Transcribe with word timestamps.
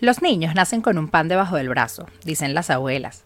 Los 0.00 0.22
niños 0.22 0.54
nacen 0.54 0.80
con 0.80 0.96
un 0.96 1.08
pan 1.08 1.26
debajo 1.26 1.56
del 1.56 1.70
brazo, 1.70 2.06
dicen 2.24 2.54
las 2.54 2.70
abuelas. 2.70 3.24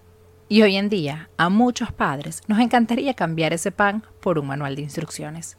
Y 0.48 0.62
hoy 0.62 0.76
en 0.76 0.88
día, 0.88 1.28
a 1.36 1.50
muchos 1.50 1.92
padres 1.92 2.40
nos 2.46 2.60
encantaría 2.60 3.12
cambiar 3.12 3.52
ese 3.52 3.72
pan 3.72 4.04
por 4.22 4.38
un 4.38 4.46
manual 4.46 4.74
de 4.74 4.80
instrucciones. 4.80 5.58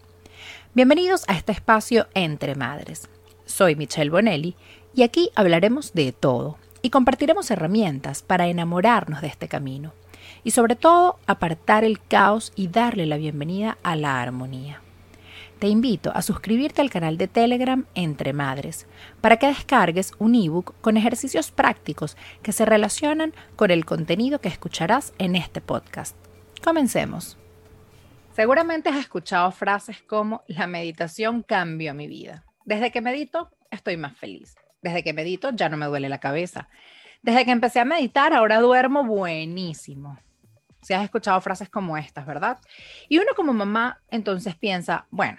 Bienvenidos 0.74 1.24
a 1.28 1.36
este 1.36 1.52
espacio 1.52 2.08
Entre 2.16 2.56
Madres. 2.56 3.10
Soy 3.46 3.76
Michelle 3.76 4.10
Bonelli 4.10 4.56
y 4.96 5.04
aquí 5.04 5.30
hablaremos 5.36 5.94
de 5.94 6.14
todo 6.14 6.58
y 6.82 6.90
compartiremos 6.90 7.52
herramientas 7.52 8.24
para 8.24 8.48
enamorarnos 8.48 9.22
de 9.22 9.28
este 9.28 9.48
camino 9.48 9.94
y 10.44 10.50
sobre 10.50 10.76
todo 10.76 11.20
apartar 11.28 11.84
el 11.84 12.02
caos 12.02 12.54
y 12.56 12.70
darle 12.70 13.06
la 13.06 13.18
bienvenida 13.18 13.78
a 13.84 13.96
la 13.96 14.20
armonía 14.20 14.83
te 15.64 15.70
invito 15.70 16.12
a 16.14 16.22
suscribirte 16.22 16.82
al 16.82 16.90
canal 16.90 17.18
de 17.18 17.30
Telegram 17.30 17.86
Entre 17.96 18.34
Madres 18.34 18.86
para 19.22 19.38
que 19.38 19.48
descargues 19.48 20.12
un 20.20 20.36
ebook 20.36 20.76
con 20.82 20.98
ejercicios 20.98 21.52
prácticos 21.52 22.18
que 22.42 22.52
se 22.52 22.66
relacionan 22.66 23.34
con 23.56 23.72
el 23.72 23.86
contenido 23.86 24.42
que 24.42 24.50
escucharás 24.50 25.14
en 25.20 25.38
este 25.38 25.62
podcast. 25.62 26.18
Comencemos. 26.62 27.38
Seguramente 28.34 28.90
has 28.90 28.98
escuchado 28.98 29.50
frases 29.54 30.02
como 30.02 30.44
la 30.48 30.68
meditación 30.68 31.44
cambió 31.44 31.94
mi 31.94 32.08
vida. 32.08 32.44
Desde 32.66 32.92
que 32.92 33.00
medito 33.00 33.50
estoy 33.72 33.96
más 33.96 34.18
feliz. 34.18 34.56
Desde 34.82 35.02
que 35.02 35.14
medito 35.14 35.52
ya 35.52 35.70
no 35.70 35.78
me 35.78 35.86
duele 35.86 36.10
la 36.10 36.20
cabeza. 36.20 36.68
Desde 37.22 37.46
que 37.46 37.52
empecé 37.52 37.80
a 37.80 37.86
meditar 37.86 38.34
ahora 38.34 38.60
duermo 38.60 39.06
buenísimo. 39.06 40.20
Si 40.82 40.94
has 40.94 41.06
escuchado 41.06 41.40
frases 41.40 41.70
como 41.70 41.96
estas, 41.96 42.26
¿verdad? 42.26 42.60
Y 43.08 43.20
uno 43.20 43.30
como 43.34 43.54
mamá 43.54 44.02
entonces 44.10 44.56
piensa, 44.56 45.08
bueno, 45.10 45.38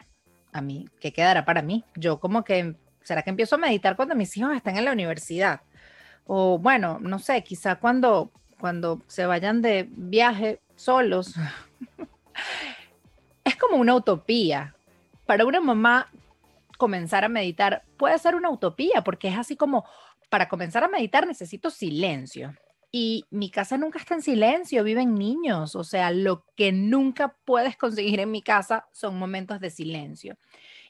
a 0.55 0.61
mí, 0.61 0.89
¿qué 1.01 1.13
quedará 1.13 1.45
para 1.45 1.63
mí? 1.63 1.85
Yo 1.97 2.21
como 2.21 2.45
que, 2.45 2.77
¿será 3.03 3.23
que 3.23 3.31
empiezo 3.31 3.57
a 3.57 3.59
meditar 3.59 3.97
cuando 3.97 4.15
mis 4.15 4.35
hijos 4.37 4.55
están 4.55 4.77
en 4.77 4.85
la 4.85 4.93
universidad? 4.93 5.63
O 6.27 6.59
bueno, 6.59 6.99
no 7.01 7.19
sé, 7.19 7.43
quizá 7.43 7.75
cuando, 7.75 8.31
cuando 8.61 9.03
se 9.09 9.27
vayan 9.27 9.61
de 9.63 9.89
viaje 9.91 10.61
solos. 10.77 11.35
es 13.45 13.57
como 13.57 13.79
una 13.79 13.97
utopía. 13.97 14.77
Para 15.27 15.45
una 15.45 15.61
mamá 15.61 16.09
comenzar 16.79 17.25
a 17.25 17.29
meditar 17.29 17.83
puede 17.97 18.17
ser 18.19 18.37
una 18.37 18.49
utopía 18.49 19.03
porque 19.03 19.27
es 19.29 19.37
así 19.37 19.57
como, 19.57 19.85
para 20.31 20.49
comenzar 20.49 20.85
a 20.85 20.89
meditar 20.89 21.27
necesito 21.27 21.69
silencio 21.69 22.55
y 22.97 23.27
mi 23.31 23.51
casa 23.51 23.77
nunca 23.77 23.99
está 23.99 24.15
en 24.15 24.23
silencio, 24.23 24.85
viven 24.85 25.17
niños, 25.17 25.75
o 25.75 25.83
sea, 25.83 26.13
lo 26.13 26.45
que 26.55 26.71
nunca 26.71 27.35
puedes 27.45 27.77
conseguir 27.77 28.21
en 28.21 28.31
mi 28.31 28.41
casa 28.41 28.87
son 28.93 29.19
momentos 29.19 29.59
de 29.59 29.71
silencio. 29.71 30.37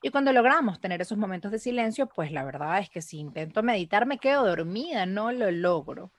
Y 0.02 0.10
cuando 0.10 0.30
logramos 0.30 0.82
tener 0.82 1.00
esos 1.00 1.16
momentos 1.16 1.50
de 1.50 1.58
silencio, 1.58 2.06
pues 2.06 2.30
la 2.30 2.44
verdad 2.44 2.78
es 2.80 2.90
que 2.90 3.00
si 3.00 3.16
intento 3.16 3.62
meditar 3.62 4.04
me 4.04 4.18
quedo 4.18 4.44
dormida, 4.44 5.06
no 5.06 5.32
lo 5.32 5.50
logro. 5.50 6.12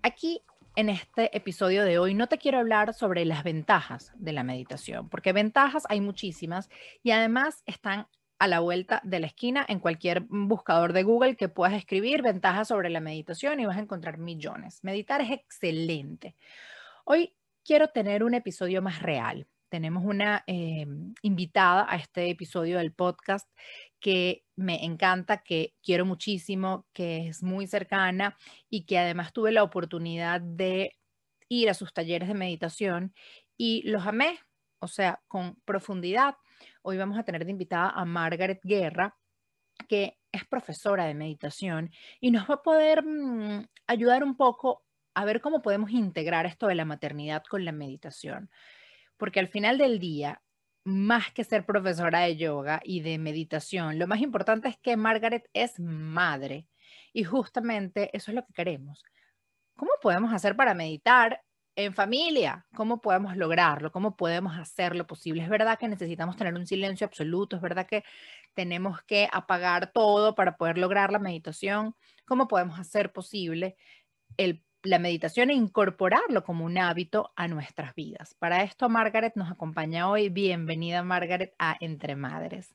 Aquí 0.00 0.40
en 0.76 0.88
este 0.88 1.36
episodio 1.36 1.84
de 1.84 1.98
hoy 1.98 2.14
no 2.14 2.26
te 2.26 2.38
quiero 2.38 2.56
hablar 2.56 2.94
sobre 2.94 3.26
las 3.26 3.44
ventajas 3.44 4.14
de 4.16 4.32
la 4.32 4.44
meditación, 4.44 5.10
porque 5.10 5.34
ventajas 5.34 5.84
hay 5.90 6.00
muchísimas 6.00 6.70
y 7.02 7.10
además 7.10 7.62
están 7.66 8.06
a 8.38 8.48
la 8.48 8.60
vuelta 8.60 9.00
de 9.04 9.20
la 9.20 9.26
esquina 9.26 9.64
en 9.68 9.80
cualquier 9.80 10.22
buscador 10.28 10.92
de 10.92 11.02
Google 11.02 11.36
que 11.36 11.48
puedas 11.48 11.74
escribir 11.74 12.22
ventajas 12.22 12.68
sobre 12.68 12.90
la 12.90 13.00
meditación 13.00 13.60
y 13.60 13.66
vas 13.66 13.76
a 13.76 13.80
encontrar 13.80 14.18
millones. 14.18 14.82
Meditar 14.82 15.20
es 15.20 15.30
excelente. 15.30 16.36
Hoy 17.04 17.34
quiero 17.64 17.88
tener 17.88 18.22
un 18.22 18.34
episodio 18.34 18.82
más 18.82 19.02
real. 19.02 19.46
Tenemos 19.68 20.04
una 20.04 20.44
eh, 20.46 20.86
invitada 21.22 21.86
a 21.88 21.96
este 21.96 22.30
episodio 22.30 22.78
del 22.78 22.92
podcast 22.92 23.48
que 24.00 24.44
me 24.54 24.84
encanta, 24.84 25.38
que 25.38 25.74
quiero 25.82 26.04
muchísimo, 26.04 26.86
que 26.92 27.28
es 27.28 27.42
muy 27.42 27.66
cercana 27.66 28.36
y 28.70 28.84
que 28.84 28.98
además 28.98 29.32
tuve 29.32 29.50
la 29.50 29.62
oportunidad 29.62 30.40
de 30.40 30.92
ir 31.48 31.70
a 31.70 31.74
sus 31.74 31.92
talleres 31.92 32.28
de 32.28 32.34
meditación 32.34 33.14
y 33.56 33.82
los 33.88 34.06
amé, 34.06 34.38
o 34.78 34.88
sea, 34.88 35.22
con 35.26 35.56
profundidad 35.64 36.36
Hoy 36.88 36.98
vamos 36.98 37.18
a 37.18 37.24
tener 37.24 37.44
de 37.44 37.50
invitada 37.50 37.90
a 37.90 38.04
Margaret 38.04 38.60
Guerra, 38.62 39.18
que 39.88 40.18
es 40.30 40.44
profesora 40.44 41.04
de 41.06 41.14
meditación 41.14 41.90
y 42.20 42.30
nos 42.30 42.48
va 42.48 42.54
a 42.54 42.62
poder 42.62 43.04
mm, 43.04 43.66
ayudar 43.88 44.22
un 44.22 44.36
poco 44.36 44.84
a 45.12 45.24
ver 45.24 45.40
cómo 45.40 45.62
podemos 45.62 45.90
integrar 45.90 46.46
esto 46.46 46.68
de 46.68 46.76
la 46.76 46.84
maternidad 46.84 47.42
con 47.42 47.64
la 47.64 47.72
meditación. 47.72 48.50
Porque 49.16 49.40
al 49.40 49.48
final 49.48 49.78
del 49.78 49.98
día, 49.98 50.40
más 50.84 51.32
que 51.32 51.42
ser 51.42 51.66
profesora 51.66 52.20
de 52.20 52.36
yoga 52.36 52.80
y 52.84 53.00
de 53.00 53.18
meditación, 53.18 53.98
lo 53.98 54.06
más 54.06 54.20
importante 54.20 54.68
es 54.68 54.76
que 54.76 54.96
Margaret 54.96 55.50
es 55.54 55.80
madre. 55.80 56.68
Y 57.12 57.24
justamente 57.24 58.16
eso 58.16 58.30
es 58.30 58.36
lo 58.36 58.46
que 58.46 58.52
queremos. 58.52 59.02
¿Cómo 59.74 59.90
podemos 60.00 60.32
hacer 60.32 60.54
para 60.54 60.72
meditar 60.72 61.42
en 61.76 61.94
familia, 61.94 62.66
¿cómo 62.74 63.00
podemos 63.02 63.36
lograrlo? 63.36 63.92
¿Cómo 63.92 64.16
podemos 64.16 64.56
hacerlo 64.56 65.06
posible? 65.06 65.42
Es 65.42 65.48
verdad 65.50 65.78
que 65.78 65.88
necesitamos 65.88 66.36
tener 66.36 66.54
un 66.54 66.66
silencio 66.66 67.06
absoluto, 67.06 67.56
es 67.56 67.62
verdad 67.62 67.86
que 67.86 68.02
tenemos 68.54 69.02
que 69.02 69.28
apagar 69.30 69.92
todo 69.92 70.34
para 70.34 70.56
poder 70.56 70.78
lograr 70.78 71.12
la 71.12 71.18
meditación. 71.18 71.94
¿Cómo 72.24 72.48
podemos 72.48 72.80
hacer 72.80 73.12
posible 73.12 73.76
la 74.82 74.98
meditación 74.98 75.50
e 75.50 75.54
incorporarlo 75.54 76.44
como 76.44 76.64
un 76.64 76.78
hábito 76.78 77.32
a 77.36 77.46
nuestras 77.46 77.94
vidas? 77.94 78.34
Para 78.38 78.62
esto, 78.62 78.88
Margaret 78.88 79.34
nos 79.36 79.50
acompaña 79.50 80.08
hoy. 80.08 80.30
Bienvenida, 80.30 81.02
Margaret, 81.02 81.54
a 81.58 81.76
Entre 81.80 82.16
Madres. 82.16 82.74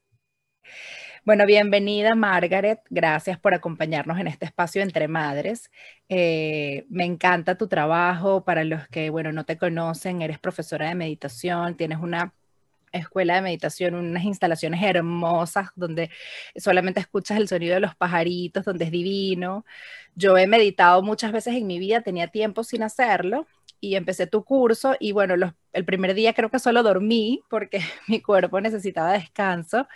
Bueno, 1.23 1.45
bienvenida 1.45 2.15
Margaret, 2.15 2.79
gracias 2.89 3.37
por 3.39 3.53
acompañarnos 3.53 4.19
en 4.19 4.25
este 4.25 4.45
espacio 4.45 4.81
entre 4.81 5.07
madres. 5.07 5.69
Eh, 6.09 6.85
me 6.89 7.05
encanta 7.05 7.55
tu 7.59 7.67
trabajo, 7.67 8.43
para 8.43 8.63
los 8.63 8.87
que, 8.87 9.11
bueno, 9.11 9.31
no 9.31 9.45
te 9.45 9.55
conocen, 9.55 10.23
eres 10.23 10.39
profesora 10.39 10.89
de 10.89 10.95
meditación, 10.95 11.77
tienes 11.77 11.99
una 11.99 12.33
escuela 12.91 13.35
de 13.35 13.43
meditación, 13.43 13.93
unas 13.93 14.23
instalaciones 14.23 14.81
hermosas 14.81 15.69
donde 15.75 16.09
solamente 16.55 16.99
escuchas 16.99 17.37
el 17.37 17.47
sonido 17.47 17.75
de 17.75 17.81
los 17.81 17.95
pajaritos, 17.95 18.65
donde 18.65 18.85
es 18.85 18.91
divino. 18.91 19.63
Yo 20.15 20.37
he 20.39 20.47
meditado 20.47 21.03
muchas 21.03 21.31
veces 21.31 21.55
en 21.55 21.67
mi 21.67 21.77
vida, 21.77 22.01
tenía 22.01 22.29
tiempo 22.29 22.63
sin 22.63 22.81
hacerlo 22.81 23.45
y 23.81 23.95
empecé 23.95 24.27
tu 24.27 24.45
curso 24.45 24.95
y 24.99 25.11
bueno, 25.11 25.33
el 25.73 25.85
primer 25.85 26.13
día 26.13 26.33
creo 26.33 26.51
que 26.51 26.59
solo 26.59 26.83
dormí 26.83 27.43
porque 27.49 27.81
mi 28.07 28.21
cuerpo 28.21 28.61
necesitaba 28.61 29.11
descanso 29.11 29.87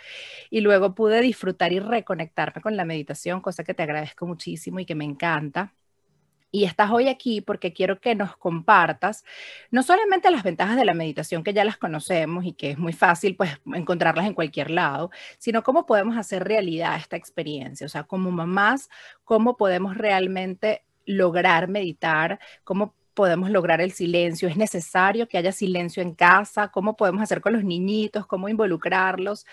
y 0.50 0.60
luego 0.60 0.94
pude 0.94 1.20
disfrutar 1.22 1.72
y 1.72 1.78
reconectarme 1.78 2.60
con 2.60 2.76
la 2.76 2.84
meditación, 2.84 3.40
cosa 3.40 3.64
que 3.64 3.74
te 3.74 3.84
agradezco 3.84 4.26
muchísimo 4.26 4.80
y 4.80 4.84
que 4.84 4.96
me 4.96 5.04
encanta. 5.04 5.72
Y 6.50 6.64
estás 6.64 6.90
hoy 6.90 7.08
aquí 7.08 7.40
porque 7.40 7.72
quiero 7.72 8.00
que 8.00 8.14
nos 8.14 8.36
compartas 8.36 9.24
no 9.70 9.82
solamente 9.82 10.30
las 10.30 10.42
ventajas 10.42 10.76
de 10.76 10.84
la 10.84 10.94
meditación 10.94 11.44
que 11.44 11.52
ya 11.52 11.64
las 11.64 11.76
conocemos 11.76 12.44
y 12.44 12.54
que 12.54 12.70
es 12.70 12.78
muy 12.78 12.92
fácil 12.92 13.36
pues 13.36 13.50
encontrarlas 13.74 14.26
en 14.26 14.34
cualquier 14.34 14.70
lado, 14.70 15.10
sino 15.38 15.62
cómo 15.62 15.86
podemos 15.86 16.16
hacer 16.16 16.44
realidad 16.44 16.96
esta 16.96 17.16
experiencia, 17.16 17.86
o 17.86 17.90
sea, 17.90 18.04
como 18.04 18.30
mamás, 18.30 18.88
cómo 19.24 19.56
podemos 19.56 19.96
realmente 19.96 20.84
lograr 21.04 21.68
meditar, 21.68 22.40
cómo 22.64 22.94
podemos 23.16 23.50
lograr 23.50 23.80
el 23.80 23.90
silencio? 23.90 24.48
¿Es 24.48 24.56
necesario 24.56 25.26
que 25.26 25.38
haya 25.38 25.50
silencio 25.50 26.00
en 26.02 26.14
casa? 26.14 26.68
¿Cómo 26.68 26.96
podemos 26.96 27.22
hacer 27.22 27.40
con 27.40 27.54
los 27.54 27.64
niñitos? 27.64 28.26
¿Cómo 28.26 28.48
involucrarlos? 28.48 29.44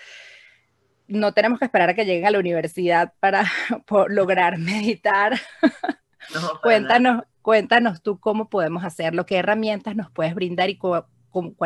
No 1.08 1.32
tenemos 1.32 1.58
que 1.58 1.64
esperar 1.64 1.90
a 1.90 1.94
que 1.94 2.04
lleguen 2.04 2.26
a 2.26 2.30
la 2.30 2.38
universidad 2.38 3.12
para 3.18 3.44
lograr 4.08 4.58
meditar. 4.58 5.40
cuéntanos, 6.62 7.24
cuéntanos 7.42 8.02
tú 8.02 8.20
cómo 8.20 8.48
podemos 8.48 8.84
hacerlo, 8.84 9.26
qué 9.26 9.38
herramientas 9.38 9.96
nos 9.96 10.10
puedes 10.12 10.34
brindar 10.34 10.70
y 10.70 10.76
cuál 10.78 11.06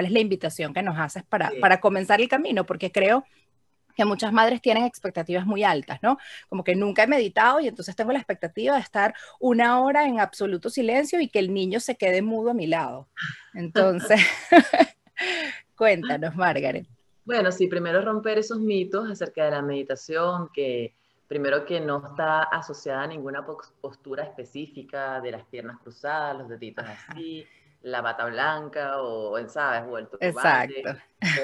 es 0.05 0.11
la 0.13 0.21
invitación 0.21 0.73
que 0.73 0.83
nos 0.83 0.99
haces 0.99 1.25
para, 1.25 1.53
para 1.61 1.81
comenzar 1.81 2.21
el 2.21 2.29
camino, 2.29 2.65
porque 2.65 2.91
creo 2.91 3.25
que 3.99 4.05
muchas 4.05 4.33
madres 4.33 4.63
tienen 4.63 4.85
expectativas 4.85 5.45
muy 5.45 5.65
altas, 5.65 5.99
¿no? 6.03 6.19
Como 6.49 6.63
que 6.63 6.77
nunca 6.77 7.03
he 7.03 7.09
meditado 7.09 7.59
y 7.59 7.67
entonces 7.67 7.97
tengo 7.97 8.13
la 8.13 8.21
expectativa 8.21 8.77
de 8.77 8.81
estar 8.81 9.13
una 9.41 9.81
hora 9.81 10.07
en 10.07 10.21
absoluto 10.21 10.71
silencio 10.71 11.21
y 11.21 11.29
que 11.29 11.41
el 11.41 11.53
niño 11.53 11.81
se 11.81 11.97
quede 11.97 12.23
mudo 12.23 12.51
a 12.51 12.55
mi 12.55 12.69
lado. 12.69 13.09
Entonces, 13.55 14.21
cuéntanos, 15.77 16.37
Margaret. 16.37 16.87
Bueno, 17.25 17.51
sí, 17.51 17.67
primero 17.67 18.01
romper 18.01 18.39
esos 18.39 18.61
mitos 18.61 19.11
acerca 19.11 19.47
de 19.47 19.51
la 19.51 19.63
meditación, 19.63 20.49
que 20.55 20.95
primero 21.27 21.65
que 21.65 21.81
no 21.81 22.01
está 22.07 22.45
asociada 22.45 23.03
a 23.03 23.07
ninguna 23.09 23.45
postura 23.81 24.23
específica 24.23 25.21
de 25.21 25.33
las 25.33 25.45
piernas 25.47 25.81
cruzadas, 25.81 26.39
los 26.39 26.49
deditos 26.49 26.85
así 26.87 27.45
la 27.83 28.01
bata 28.03 28.27
blanca 28.27 29.01
o, 29.03 29.37
¿sabes? 29.49 29.85
O 29.89 29.99
el 29.99 30.09
Exacto. 30.21 30.75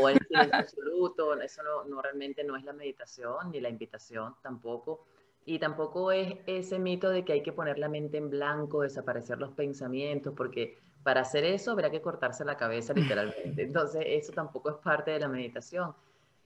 o 0.01 0.09
el 0.09 0.19
silencio 0.29 0.59
absoluto. 0.59 1.41
Eso 1.41 1.63
no, 1.87 2.03
realmente 2.03 2.45
no 2.45 2.57
es 2.57 2.65
la 2.65 2.73
meditación 2.73 3.51
ni 3.51 3.61
la 3.61 3.69
invitación 3.69 4.35
tampoco. 4.43 5.07
Y 5.47 5.59
tampoco 5.59 6.11
es 6.11 6.39
ese 6.47 6.79
mito 6.79 7.11
de 7.11 7.25
que 7.25 7.35
hay 7.35 7.43
que 7.43 7.53
poner 7.53 7.79
la 7.79 7.89
mente 7.89 8.17
en 8.17 8.31
blanco, 8.31 8.83
desaparecer 8.83 9.39
los 9.39 9.53
pensamientos, 9.53 10.33
porque 10.35 10.79
para 11.03 11.21
hacer 11.21 11.45
eso 11.45 11.73
habrá 11.73 11.91
que 11.91 12.01
cortarse 12.01 12.45
la 12.45 12.57
cabeza 12.57 12.95
literalmente. 12.95 13.63
Entonces, 13.63 14.03
eso 14.07 14.33
tampoco 14.33 14.71
es 14.71 14.77
parte 14.77 15.11
de 15.11 15.21
la 15.21 15.29
meditación. 15.29 15.95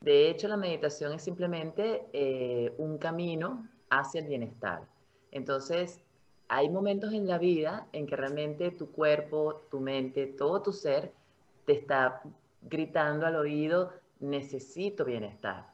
De 0.00 0.29
hecho, 0.29 0.49
la 0.49 0.56
meditación 0.56 1.12
es 1.12 1.23
simplemente 1.23 2.06
eh, 2.12 2.75
un 2.79 2.99
camino 2.99 3.69
hacia 3.88 4.20
el 4.20 4.26
bienestar. 4.26 4.82
Entonces, 5.31 6.00
hay 6.48 6.70
momentos 6.70 7.12
en 7.12 7.28
la 7.28 7.38
vida 7.38 7.86
en 7.92 8.06
que 8.06 8.16
realmente 8.16 8.70
tu 8.70 8.90
cuerpo, 8.90 9.66
tu 9.70 9.80
mente, 9.80 10.26
todo 10.26 10.62
tu 10.62 10.72
ser 10.72 11.12
te 11.66 11.74
está 11.74 12.22
gritando 12.62 13.26
al 13.26 13.36
oído, 13.36 13.92
necesito 14.20 15.04
bienestar. 15.04 15.66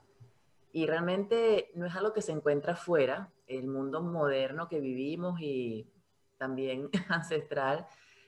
Y 0.72 0.86
realmente 0.86 1.70
no 1.74 1.86
es 1.86 1.94
algo 1.94 2.12
que 2.12 2.22
se 2.22 2.32
encuentra 2.32 2.72
afuera, 2.72 3.30
el 3.46 3.68
mundo 3.68 4.02
moderno 4.02 4.68
que 4.68 4.80
vivimos 4.80 5.40
y 5.40 5.86
también 6.38 6.90
ancestral 7.08 7.86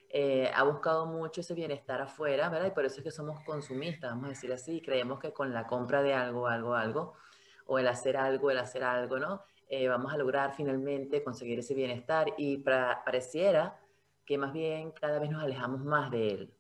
eh, 0.08 0.50
ha 0.54 0.62
buscado 0.62 1.06
mucho 1.06 1.40
ese 1.40 1.54
bienestar 1.54 2.00
afuera, 2.00 2.49
¿verdad? 2.49 2.69
Y 2.69 2.70
por 2.70 2.84
eso 2.84 2.99
es 2.99 3.02
que 3.04 3.10
somos 3.10 3.40
consumistas, 3.40 4.10
vamos 4.10 4.26
a 4.26 4.28
decir 4.28 4.52
así, 4.52 4.81
creemos 4.81 5.19
que 5.19 5.32
con 5.32 5.52
la 5.52 5.66
compra 5.66 6.02
de 6.02 6.14
algo, 6.14 6.46
algo, 6.46 6.75
algo, 6.75 7.14
o 7.66 7.81
el 7.81 7.88
hacer 7.88 8.16
algo, 8.16 8.52
el 8.52 8.58
hacer 8.58 8.84
algo, 8.84 9.19
¿no? 9.19 9.42
Eh, 9.68 9.88
vamos 9.88 10.12
a 10.12 10.16
lograr 10.16 10.54
finalmente 10.54 11.24
conseguir 11.24 11.58
ese 11.58 11.74
bienestar 11.74 12.34
y 12.36 12.58
pareciera 12.58 13.80
que 14.24 14.38
más 14.38 14.52
bien 14.52 14.92
cada 14.92 15.18
vez 15.18 15.30
nos 15.30 15.42
alejamos 15.42 15.84
más 15.84 16.10
de 16.10 16.28
él, 16.28 16.54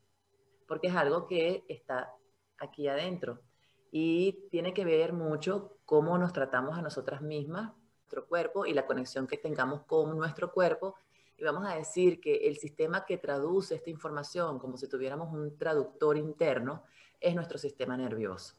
porque 0.66 0.88
es 0.88 0.96
algo 0.96 1.26
que 1.26 1.64
está 1.68 2.12
aquí 2.58 2.88
adentro 2.88 3.40
y 3.90 4.48
tiene 4.50 4.74
que 4.74 4.84
ver 4.84 5.12
mucho 5.12 5.78
cómo 5.84 6.18
nos 6.18 6.32
tratamos 6.32 6.76
a 6.76 6.82
nosotras 6.82 7.22
mismas, 7.22 7.72
nuestro 8.00 8.26
cuerpo 8.26 8.66
y 8.66 8.74
la 8.74 8.86
conexión 8.86 9.26
que 9.26 9.38
tengamos 9.38 9.82
con 9.84 10.16
nuestro 10.16 10.52
cuerpo. 10.52 10.96
Y 11.38 11.44
vamos 11.44 11.66
a 11.66 11.76
decir 11.76 12.20
que 12.20 12.48
el 12.48 12.56
sistema 12.56 13.04
que 13.04 13.18
traduce 13.18 13.74
esta 13.74 13.90
información, 13.90 14.58
como 14.58 14.76
si 14.76 14.88
tuviéramos 14.88 15.32
un 15.32 15.56
traductor 15.56 16.16
interno, 16.16 16.84
es 17.20 17.34
nuestro 17.34 17.58
sistema 17.58 17.96
nervioso. 17.96 18.56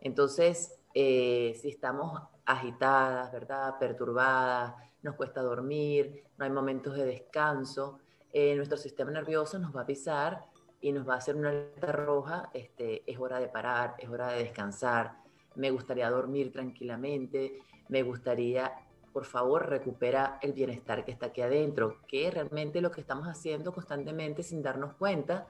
Entonces, 0.00 0.81
eh, 0.94 1.58
si 1.60 1.68
estamos 1.68 2.20
agitadas, 2.44 3.32
¿verdad? 3.32 3.78
Perturbadas, 3.78 4.74
nos 5.02 5.16
cuesta 5.16 5.42
dormir, 5.42 6.24
no 6.38 6.44
hay 6.44 6.50
momentos 6.50 6.96
de 6.96 7.04
descanso, 7.04 7.98
eh, 8.32 8.54
nuestro 8.56 8.78
sistema 8.78 9.10
nervioso 9.10 9.58
nos 9.58 9.74
va 9.74 9.82
a 9.82 9.86
pisar 9.86 10.44
y 10.80 10.92
nos 10.92 11.08
va 11.08 11.14
a 11.14 11.18
hacer 11.18 11.36
una 11.36 11.50
alerta 11.50 11.92
roja, 11.92 12.50
este, 12.54 13.02
es 13.10 13.18
hora 13.18 13.38
de 13.38 13.48
parar, 13.48 13.94
es 13.98 14.08
hora 14.08 14.28
de 14.28 14.44
descansar, 14.44 15.16
me 15.54 15.70
gustaría 15.70 16.10
dormir 16.10 16.50
tranquilamente, 16.52 17.60
me 17.88 18.02
gustaría, 18.02 18.72
por 19.12 19.24
favor, 19.24 19.68
recupera 19.68 20.38
el 20.40 20.52
bienestar 20.52 21.04
que 21.04 21.12
está 21.12 21.26
aquí 21.26 21.42
adentro, 21.42 21.98
que 22.08 22.28
es 22.28 22.34
realmente 22.34 22.80
lo 22.80 22.90
que 22.90 23.00
estamos 23.00 23.28
haciendo 23.28 23.72
constantemente 23.72 24.42
sin 24.42 24.62
darnos 24.62 24.94
cuenta, 24.94 25.46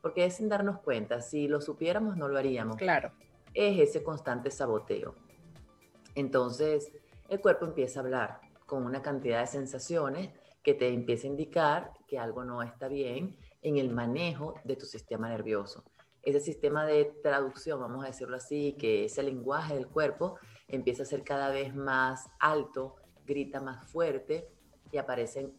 porque 0.00 0.24
es 0.24 0.36
sin 0.36 0.48
darnos 0.48 0.80
cuenta, 0.80 1.20
si 1.20 1.48
lo 1.48 1.60
supiéramos 1.60 2.16
no 2.16 2.28
lo 2.28 2.38
haríamos. 2.38 2.76
Claro. 2.76 3.12
Es 3.54 3.78
ese 3.78 4.02
constante 4.02 4.50
saboteo. 4.50 5.14
Entonces, 6.14 6.92
el 7.28 7.40
cuerpo 7.40 7.64
empieza 7.64 8.00
a 8.00 8.02
hablar 8.02 8.40
con 8.66 8.84
una 8.84 9.02
cantidad 9.02 9.40
de 9.40 9.46
sensaciones 9.46 10.30
que 10.62 10.74
te 10.74 10.88
empieza 10.88 11.26
a 11.26 11.30
indicar 11.30 11.92
que 12.06 12.18
algo 12.18 12.44
no 12.44 12.62
está 12.62 12.88
bien 12.88 13.36
en 13.62 13.76
el 13.76 13.90
manejo 13.90 14.54
de 14.64 14.76
tu 14.76 14.86
sistema 14.86 15.28
nervioso. 15.28 15.84
Ese 16.22 16.40
sistema 16.40 16.86
de 16.86 17.04
traducción, 17.22 17.80
vamos 17.80 18.04
a 18.04 18.08
decirlo 18.08 18.36
así, 18.36 18.76
que 18.78 19.06
ese 19.06 19.22
lenguaje 19.22 19.74
del 19.74 19.88
cuerpo 19.88 20.38
empieza 20.68 21.02
a 21.02 21.06
ser 21.06 21.24
cada 21.24 21.50
vez 21.50 21.74
más 21.74 22.28
alto, 22.38 22.96
grita 23.26 23.60
más 23.60 23.90
fuerte 23.90 24.48
y 24.92 24.98
aparecen 24.98 25.52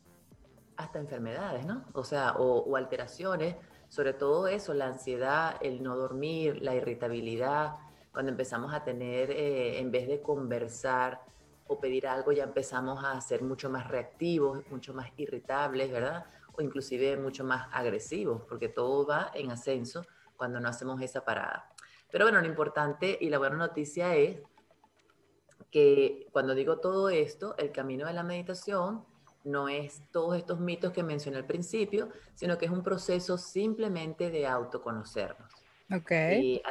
hasta 0.78 1.00
enfermedades, 1.00 1.66
¿no? 1.66 1.86
O 1.94 2.04
sea, 2.04 2.36
o, 2.38 2.76
alteraciones, 2.76 3.56
sobre 3.94 4.14
todo 4.14 4.48
eso, 4.48 4.74
la 4.74 4.88
ansiedad, 4.88 5.56
el 5.62 5.84
no 5.84 5.96
dormir, 5.96 6.64
la 6.64 6.74
irritabilidad, 6.74 7.76
cuando 8.12 8.32
empezamos 8.32 8.74
a 8.74 8.84
tener, 8.84 9.30
eh, 9.30 9.78
en 9.78 9.92
vez 9.92 10.08
de 10.08 10.20
conversar 10.20 11.22
o 11.68 11.80
pedir 11.80 12.08
algo, 12.08 12.32
ya 12.32 12.46
empezamos 12.46 13.06
a 13.06 13.22
ser 13.22 13.44
mucho 13.44 13.70
más 13.70 13.88
reactivos, 13.88 14.68
mucho 14.72 14.96
más 14.96 15.12
irritables, 15.18 15.92
¿verdad? 15.92 16.26
O 16.58 16.64
inclusive 16.64 17.18
mucho 17.18 17.44
más 17.44 17.68
agresivos, 17.72 18.42
porque 18.50 18.68
todo 18.68 19.06
va 19.06 19.30
en 19.36 19.52
ascenso 19.52 20.04
cuando 20.38 20.60
no 20.60 20.70
hacemos 20.70 21.00
esa 21.00 21.24
parada. 21.24 21.70
Pero 22.12 22.26
bueno, 22.26 22.42
lo 22.42 22.48
importante 22.48 23.16
y 23.22 23.30
la 23.30 23.38
buena 23.38 23.58
noticia 23.58 24.16
es 24.16 24.42
que 25.70 26.26
cuando 26.32 26.56
digo 26.56 26.80
todo 26.80 27.10
esto, 27.10 27.56
el 27.60 27.72
camino 27.72 28.08
de 28.08 28.14
la 28.14 28.24
meditación 28.24 29.06
no 29.44 29.68
es 29.68 30.04
todos 30.12 30.38
estos 30.38 30.60
mitos 30.60 30.92
que 30.92 31.04
mencioné 31.04 31.38
al 31.38 31.46
principio, 31.46 32.10
sino 32.36 32.58
que 32.58 32.66
es 32.66 32.72
un 32.72 32.84
proceso 32.84 33.38
simplemente 33.38 34.30
de 34.30 34.48
autoconocernos. 34.48 35.52
Ok. 35.94 36.12
Y 36.42 36.62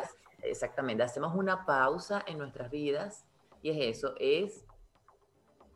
exactamente, 0.42 1.02
hacemos 1.02 1.34
una 1.34 1.66
pausa 1.66 2.24
en 2.26 2.38
nuestras 2.38 2.70
vidas 2.70 3.24
y 3.62 3.70
es 3.70 3.98
eso, 3.98 4.14
es 4.18 4.64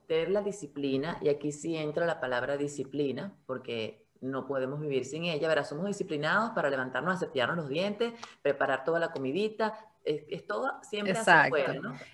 tener 0.07 0.31
la 0.31 0.43
disciplina, 0.43 1.19
y 1.21 1.29
aquí 1.29 1.53
sí 1.53 1.77
entra 1.77 2.07
la 2.07 2.21
palabra 2.21 2.57
disciplina, 2.57 3.37
porque 3.47 4.07
no 4.21 4.47
podemos 4.47 4.81
vivir 4.81 5.05
sin 5.05 5.25
ella. 5.25 5.49
Verá, 5.49 5.65
somos 5.65 5.87
disciplinados 5.87 6.51
para 6.51 6.71
levantarnos 6.71 7.21
cepillarnos 7.21 7.57
los 7.57 7.69
dientes, 7.69 8.15
preparar 8.43 8.85
toda 8.85 8.99
la 8.99 9.13
comidita, 9.13 9.75
es, 10.07 10.47
todo 10.47 10.73
siempre 10.83 11.13
Exacto. 11.13 11.57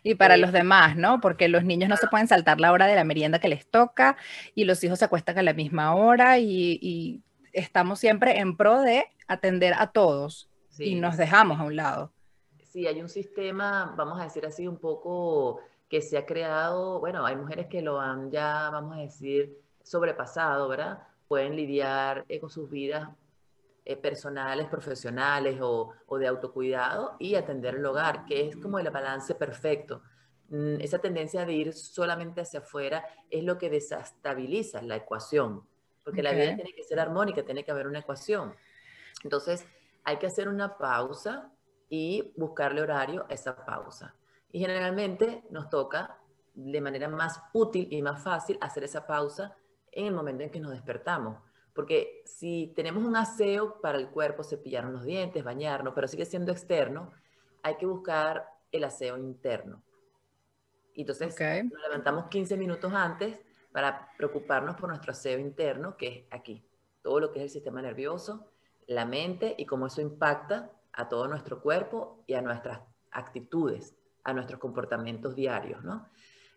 Y 0.02 0.14
para 0.14 0.36
los 0.36 0.52
demás, 0.52 0.96
¿no? 0.96 1.20
Porque 1.20 1.48
los 1.48 1.64
niños 1.64 1.88
no 1.88 1.96
se 1.96 2.08
pueden 2.08 2.26
saltar 2.26 2.60
la 2.60 2.72
hora 2.72 2.86
de 2.86 2.96
la 2.96 3.04
merienda 3.04 3.38
que 3.38 3.48
les 3.48 3.66
toca 3.66 4.16
y 4.54 4.64
los 4.64 4.82
hijos 4.82 4.98
se 4.98 5.04
acuestan 5.04 5.38
a 5.38 5.42
la 5.42 5.52
misma 5.52 5.94
hora 5.94 6.38
y, 6.38 7.22
estamos 7.52 7.98
siempre 7.98 8.38
en 8.38 8.56
pro 8.56 8.80
de 8.80 9.04
atender 9.28 9.74
a 9.76 9.88
todos 9.88 10.48
y 10.78 10.94
nos 10.94 11.18
dejamos 11.18 11.60
a 11.60 11.64
un 11.64 11.76
lado. 11.76 12.10
Sí, 12.62 12.86
hay 12.86 13.02
un 13.02 13.10
sistema, 13.10 13.92
vamos 13.94 14.18
a 14.18 14.24
decir 14.24 14.46
así, 14.46 14.66
un 14.66 14.78
poco 14.78 15.60
que 15.90 16.00
se 16.00 16.16
ha 16.16 16.24
creado, 16.24 16.98
bueno, 16.98 17.26
hay 17.26 17.36
mujeres 17.36 17.66
que 17.66 17.82
lo 17.82 18.00
han 18.00 18.30
ya, 18.30 18.70
vamos 18.70 18.96
a 18.96 19.00
decir, 19.00 19.58
sobrepasado, 19.82 20.66
¿verdad? 20.66 21.02
Pueden 21.28 21.54
lidiar 21.54 22.24
eh, 22.30 22.40
con 22.40 22.48
sus 22.48 22.70
vidas 22.70 23.10
eh, 23.84 23.96
personales, 23.96 24.68
profesionales 24.68 25.58
o, 25.60 25.94
de 26.18 26.26
autocuidado 26.26 27.16
y 27.18 27.34
atender 27.34 27.74
el 27.74 27.84
hogar, 27.84 28.24
que 28.26 28.48
es 28.48 28.56
como 28.56 28.78
el 28.78 28.88
balance 28.90 29.34
perfecto. 29.34 30.02
Mm, 30.48 30.80
esa 30.80 30.98
tendencia 30.98 31.44
de 31.44 31.52
ir 31.52 31.72
solamente 31.72 32.40
hacia 32.40 32.60
afuera 32.60 33.04
es 33.30 33.42
lo 33.42 33.58
que 33.58 33.70
desestabiliza 33.70 34.82
la 34.82 34.96
ecuación, 34.96 35.66
porque 36.04 36.22
la 36.22 36.32
vida 36.32 36.54
tiene 36.54 36.74
que 36.74 36.84
ser 36.84 37.00
armónica, 37.00 37.44
tiene 37.44 37.64
que 37.64 37.70
haber 37.70 37.86
una 37.86 38.00
ecuación. 38.00 38.54
Entonces, 39.24 39.66
hay 40.04 40.18
que 40.18 40.26
hacer 40.26 40.48
una 40.48 40.76
pausa 40.78 41.52
y 41.88 42.32
buscarle 42.36 42.82
horario 42.82 43.26
a 43.28 43.34
esa 43.34 43.64
pausa. 43.64 44.14
Y 44.50 44.60
generalmente 44.60 45.44
nos 45.50 45.68
toca 45.68 46.18
de 46.54 46.80
manera 46.80 47.08
más 47.08 47.40
útil 47.52 47.88
y 47.90 48.02
más 48.02 48.22
fácil 48.22 48.58
hacer 48.60 48.84
esa 48.84 49.06
pausa 49.06 49.56
en 49.90 50.06
el 50.06 50.14
momento 50.14 50.42
en 50.42 50.50
que 50.50 50.60
nos 50.60 50.72
despertamos. 50.72 51.38
Porque 51.74 52.22
si 52.26 52.72
tenemos 52.76 53.02
un 53.04 53.16
aseo 53.16 53.80
para 53.80 53.98
el 53.98 54.10
cuerpo, 54.10 54.44
cepillarnos 54.44 54.92
los 54.92 55.04
dientes, 55.04 55.42
bañarnos, 55.42 55.94
pero 55.94 56.06
sigue 56.08 56.26
siendo 56.26 56.52
externo, 56.52 57.12
hay 57.62 57.76
que 57.76 57.86
buscar 57.86 58.46
el 58.70 58.84
aseo 58.84 59.16
interno. 59.16 59.82
Y 60.94 61.02
entonces 61.02 61.34
nos 61.38 61.82
levantamos 61.82 62.26
15 62.26 62.56
minutos 62.56 62.92
antes 62.92 63.38
para 63.72 64.10
preocuparnos 64.18 64.76
por 64.76 64.88
nuestro 64.88 65.12
aseo 65.12 65.38
interno, 65.38 65.96
que 65.96 66.06
es 66.08 66.24
aquí. 66.30 66.62
Todo 67.00 67.20
lo 67.20 67.32
que 67.32 67.38
es 67.38 67.44
el 67.44 67.50
sistema 67.50 67.80
nervioso, 67.80 68.52
la 68.86 69.06
mente 69.06 69.54
y 69.56 69.64
cómo 69.64 69.86
eso 69.86 70.02
impacta 70.02 70.70
a 70.92 71.08
todo 71.08 71.26
nuestro 71.26 71.62
cuerpo 71.62 72.22
y 72.26 72.34
a 72.34 72.42
nuestras 72.42 72.80
actitudes 73.10 73.96
a 74.24 74.32
nuestros 74.32 74.60
comportamientos 74.60 75.34
diarios, 75.34 75.82
¿no? 75.84 76.08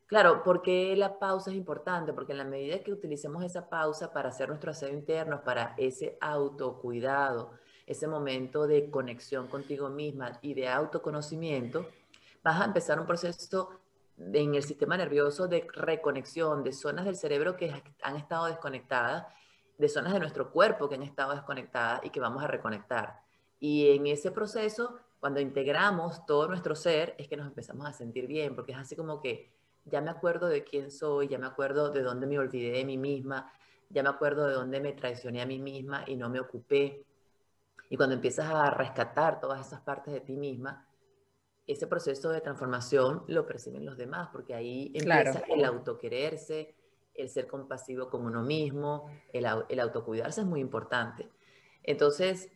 Claro, 0.07 0.43
porque 0.43 0.95
la 0.95 1.17
pausa 1.17 1.49
es 1.49 1.57
importante? 1.57 2.13
Porque 2.13 2.33
en 2.33 2.37
la 2.37 2.43
medida 2.43 2.79
que 2.79 2.91
utilicemos 2.91 3.43
esa 3.43 3.69
pausa 3.69 4.13
para 4.13 4.29
hacer 4.29 4.49
nuestro 4.49 4.71
aseo 4.71 4.89
interno, 4.89 5.43
para 5.43 5.73
ese 5.77 6.17
autocuidado, 6.21 7.51
ese 7.87 8.07
momento 8.07 8.67
de 8.67 8.91
conexión 8.91 9.47
contigo 9.47 9.89
misma 9.89 10.37
y 10.41 10.53
de 10.53 10.69
autoconocimiento, 10.69 11.87
vas 12.43 12.61
a 12.61 12.65
empezar 12.65 12.99
un 12.99 13.07
proceso 13.07 13.69
en 14.17 14.55
el 14.55 14.63
sistema 14.63 14.95
nervioso 14.95 15.47
de 15.47 15.67
reconexión 15.73 16.63
de 16.63 16.71
zonas 16.71 17.05
del 17.05 17.15
cerebro 17.15 17.57
que 17.57 17.83
han 18.01 18.15
estado 18.15 18.45
desconectadas, 18.45 19.25
de 19.77 19.89
zonas 19.89 20.13
de 20.13 20.19
nuestro 20.19 20.51
cuerpo 20.51 20.87
que 20.87 20.95
han 20.95 21.03
estado 21.03 21.33
desconectadas 21.33 22.01
y 22.03 22.11
que 22.11 22.19
vamos 22.19 22.43
a 22.43 22.47
reconectar. 22.47 23.19
Y 23.59 23.89
en 23.89 24.07
ese 24.07 24.31
proceso 24.31 24.99
cuando 25.19 25.39
integramos 25.39 26.23
todo 26.27 26.47
nuestro 26.47 26.75
ser, 26.75 27.15
es 27.17 27.27
que 27.27 27.35
nos 27.35 27.47
empezamos 27.47 27.87
a 27.87 27.93
sentir 27.93 28.27
bien, 28.27 28.53
porque 28.55 28.73
es 28.73 28.77
así 28.77 28.95
como 28.95 29.19
que 29.21 29.51
ya 29.85 30.01
me 30.01 30.09
acuerdo 30.09 30.47
de 30.47 30.63
quién 30.63 30.91
soy, 30.91 31.27
ya 31.27 31.37
me 31.37 31.47
acuerdo 31.47 31.91
de 31.91 32.01
dónde 32.01 32.27
me 32.27 32.39
olvidé 32.39 32.71
de 32.71 32.85
mí 32.85 32.97
misma, 32.97 33.51
ya 33.89 34.03
me 34.03 34.09
acuerdo 34.09 34.47
de 34.47 34.53
dónde 34.53 34.79
me 34.81 34.93
traicioné 34.93 35.41
a 35.41 35.45
mí 35.45 35.59
misma 35.59 36.03
y 36.07 36.15
no 36.15 36.29
me 36.29 36.39
ocupé. 36.39 37.05
Y 37.89 37.97
cuando 37.97 38.15
empiezas 38.15 38.49
a 38.49 38.71
rescatar 38.71 39.39
todas 39.39 39.65
esas 39.65 39.81
partes 39.81 40.13
de 40.13 40.21
ti 40.21 40.35
misma, 40.35 40.87
ese 41.67 41.87
proceso 41.87 42.29
de 42.29 42.41
transformación 42.41 43.23
lo 43.27 43.45
perciben 43.45 43.85
los 43.85 43.97
demás, 43.97 44.29
porque 44.31 44.53
ahí 44.53 44.91
empieza 44.93 45.43
el 45.47 45.63
autoquererse, 45.65 46.75
el 47.13 47.29
ser 47.29 47.47
compasivo 47.47 48.09
con 48.09 48.25
uno 48.25 48.43
mismo, 48.43 49.09
el, 49.31 49.45
el 49.69 49.79
autocuidarse 49.79 50.41
es 50.41 50.47
muy 50.47 50.61
importante. 50.61 51.29
Entonces, 51.83 52.49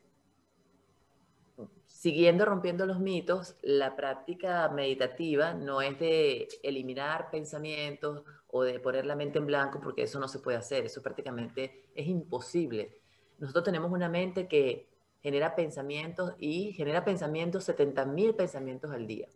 siguiendo 2.00 2.46
rompiendo 2.46 2.86
los 2.86 3.01
mitos, 3.01 3.58
la 3.62 3.98
práctica 3.98 4.70
meditativa 4.70 5.53
no 5.53 5.82
es 5.82 6.00
de 6.00 6.48
eliminar 6.63 7.29
pensamientos 7.29 8.24
o 8.48 8.63
de 8.63 8.79
poner 8.79 9.06
la 9.06 9.18
mente 9.18 9.38
en 9.38 9.46
blanco, 9.46 9.82
porque 9.82 10.03
eso 10.03 10.18
no 10.18 10.29
se 10.29 10.39
puede 10.39 10.56
hacer, 10.56 10.86
eso 10.86 11.01
prácticamente 11.01 11.89
es 11.94 12.08
imposible. 12.08 13.01
Nosotros 13.38 13.65
tenemos 13.65 13.91
una 13.91 14.08
mente 14.08 14.48
que 14.48 14.88
genera 15.22 15.58
pensamientos 15.58 16.36
y 16.39 16.72
genera 16.72 17.03
pensamientos, 17.03 17.65
70 17.65 18.06
mil 18.06 18.34
pensamientos 18.34 18.91
al 18.91 19.06
día. 19.06 19.27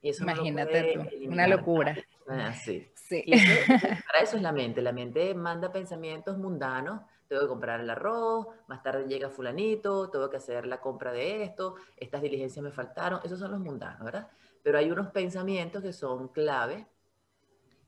Y 0.00 0.08
eso 0.08 0.22
Imagínate 0.22 1.26
una 1.28 1.46
locura. 1.46 1.94
Ah, 2.26 2.54
sí. 2.54 2.88
para 4.06 4.20
eso 4.22 4.36
es 4.36 4.42
la 4.42 4.52
mente. 4.52 4.80
La 4.80 4.92
mente 4.92 5.34
manda 5.34 5.70
pensamientos 5.70 6.38
mundanos 6.38 7.02
tengo 7.28 7.42
que 7.42 7.48
comprar 7.48 7.80
el 7.80 7.90
arroz, 7.90 8.46
más 8.68 8.82
tarde 8.82 9.06
llega 9.06 9.30
fulanito, 9.30 10.10
tengo 10.10 10.30
que 10.30 10.36
hacer 10.36 10.66
la 10.66 10.80
compra 10.80 11.12
de 11.12 11.42
esto, 11.42 11.76
estas 11.96 12.22
diligencias 12.22 12.62
me 12.62 12.70
faltaron, 12.70 13.20
esos 13.24 13.38
son 13.38 13.50
los 13.50 13.60
mundanos, 13.60 14.04
¿verdad? 14.04 14.28
Pero 14.62 14.78
hay 14.78 14.90
unos 14.90 15.08
pensamientos 15.08 15.82
que 15.82 15.92
son 15.92 16.28
clave, 16.28 16.86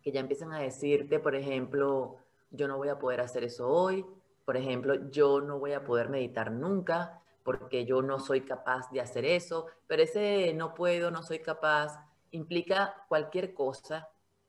que 0.02 0.12
ya 0.12 0.20
empiezan 0.20 0.52
a 0.52 0.60
decirte, 0.60 1.18
por 1.18 1.34
ejemplo, 1.34 2.16
yo 2.50 2.68
no 2.68 2.76
voy 2.76 2.88
a 2.88 2.98
poder 2.98 3.20
hacer 3.20 3.44
eso 3.44 3.68
hoy, 3.68 4.06
por 4.44 4.56
ejemplo, 4.56 5.10
yo 5.10 5.40
no 5.40 5.58
voy 5.58 5.72
a 5.72 5.84
poder 5.84 6.08
meditar 6.08 6.52
nunca 6.52 7.20
porque 7.42 7.84
yo 7.84 8.02
no 8.02 8.18
soy 8.18 8.42
capaz 8.42 8.90
de 8.90 9.00
hacer 9.00 9.24
eso, 9.24 9.66
pero 9.86 10.02
ese 10.02 10.52
no 10.54 10.74
puedo, 10.74 11.10
no 11.10 11.22
soy 11.22 11.40
capaz, 11.40 11.98
implica 12.30 13.04
cualquier 13.08 13.54
cosa 13.54 14.08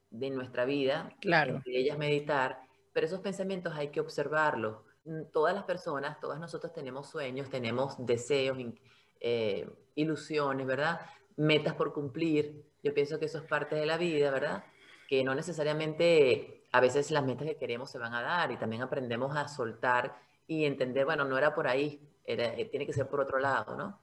de 0.10 0.30
nuestra 0.30 0.66
vida, 0.66 1.16
claro. 1.20 1.56
entre 1.56 1.78
ellas 1.78 1.98
meditar, 1.98 2.67
pero 2.98 3.06
esos 3.06 3.20
pensamientos 3.20 3.76
hay 3.76 3.90
que 3.90 4.00
observarlos. 4.00 4.78
Mm, 5.06 5.26
todas 5.32 5.54
las 5.54 5.66
personas, 5.66 6.20
todas 6.20 6.40
nosotros 6.40 6.74
tenemos 6.74 7.08
sueños, 7.08 7.48
tenemos 7.48 7.96
deseos, 8.04 8.58
eh, 9.20 9.70
ilusiones, 9.94 10.66
¿verdad? 10.66 11.02
Metas 11.36 11.76
por 11.76 11.94
cumplir. 11.94 12.66
Yo 12.82 12.96
pienso 12.96 13.20
que 13.20 13.26
eso 13.26 13.38
es 13.38 13.44
parte 13.44 13.76
de 13.76 13.86
la 13.86 14.00
vida, 14.00 14.32
¿verdad? 14.32 14.64
Que 15.08 15.24
no 15.24 15.36
necesariamente 15.36 16.64
a 16.72 16.82
veces 16.82 17.12
las 17.12 17.24
metas 17.24 17.46
que 17.46 17.58
queremos 17.58 17.92
se 17.92 18.00
van 18.00 18.16
a 18.16 18.24
dar 18.24 18.52
y 18.52 18.58
también 18.58 18.82
aprendemos 18.82 19.38
a 19.38 19.48
soltar 19.48 20.18
y 20.48 20.66
entender, 20.66 21.06
bueno, 21.06 21.24
no 21.24 21.38
era 21.38 21.54
por 21.54 21.68
ahí, 21.68 22.02
eh, 22.26 22.68
tiene 22.72 22.88
que 22.88 22.94
ser 22.94 23.08
por 23.08 23.20
otro 23.20 23.38
lado, 23.38 23.78
¿no? 23.78 24.02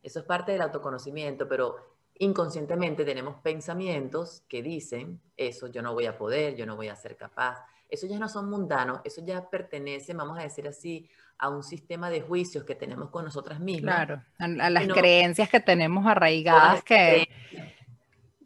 Eso 0.00 0.20
es 0.20 0.24
parte 0.24 0.52
del 0.52 0.60
autoconocimiento, 0.60 1.48
pero 1.48 1.74
inconscientemente 2.20 3.04
tenemos 3.04 3.40
pensamientos 3.42 4.44
que 4.48 4.62
dicen, 4.62 5.20
eso 5.36 5.66
yo 5.66 5.82
no 5.82 5.92
voy 5.92 6.06
a 6.06 6.16
poder, 6.16 6.54
yo 6.54 6.66
no 6.66 6.76
voy 6.76 6.86
a 6.86 6.94
ser 6.94 7.16
capaz, 7.16 7.64
eso 7.88 8.06
ya 8.06 8.18
no 8.18 8.28
son 8.28 8.50
mundanos, 8.50 9.00
eso 9.04 9.24
ya 9.24 9.48
pertenece, 9.48 10.12
vamos 10.12 10.38
a 10.38 10.42
decir 10.42 10.66
así, 10.68 11.08
a 11.38 11.48
un 11.48 11.62
sistema 11.62 12.10
de 12.10 12.20
juicios 12.20 12.64
que 12.64 12.74
tenemos 12.74 13.10
con 13.10 13.24
nosotras 13.24 13.60
mismas. 13.60 13.94
Claro, 13.94 14.22
a, 14.38 14.70
las 14.70 14.88
creencias 14.88 15.48
que 15.48 15.60
tenemos 15.60 16.04
arraigadas 16.06 16.82
que, 16.82 17.28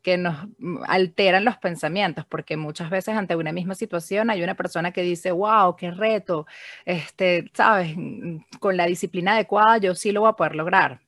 que 0.02 0.18
nos 0.18 0.46
alteran 0.87 1.44
los 1.44 1.56
pensamientos, 1.56 2.26
porque 2.26 2.56
muchas 2.56 2.90
veces 2.90 3.16
ante 3.16 3.34
una 3.34 3.52
misma 3.52 3.75
situación 3.75 4.30
hay 4.30 4.42
una 4.42 4.54
persona 4.54 4.92
que 4.92 5.02
dice, 5.02 5.32
wow, 5.32 5.75
qué 5.75 5.90
reto, 5.90 6.46
este, 6.84 7.50
sabes, 7.54 7.96
con 8.61 8.76
la 8.76 8.87
disciplina 8.87 9.32
adecuada 9.32 9.78
yo 9.78 9.94
sí 9.94 10.12
lo 10.12 10.20
voy 10.20 10.30
a 10.30 10.34
poder 10.34 10.54
lograr. 10.54 11.00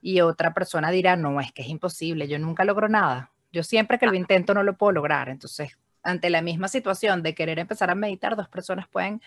Y 0.00 0.20
otra 0.20 0.54
persona 0.54 0.90
dirá, 0.90 1.16
no, 1.16 1.40
es 1.40 1.52
que 1.52 1.62
es 1.62 1.68
imposible, 1.68 2.28
yo 2.28 2.38
nunca 2.38 2.64
logro 2.64 2.88
nada. 2.88 3.32
Yo 3.52 3.62
siempre 3.62 3.98
que 3.98 4.06
lo 4.06 4.14
intento 4.14 4.54
no 4.54 4.62
lo 4.62 4.76
puedo 4.76 4.92
lograr. 4.92 5.28
Entonces, 5.28 5.76
ante 6.06 6.30
la 6.30 6.40
misma 6.40 6.68
situación 6.68 7.22
de 7.22 7.34
querer 7.34 7.58
empezar 7.58 7.90
a 7.90 7.94
meditar, 7.94 8.36
dos 8.36 8.48
personas 8.48 8.88
pueden 8.88 9.20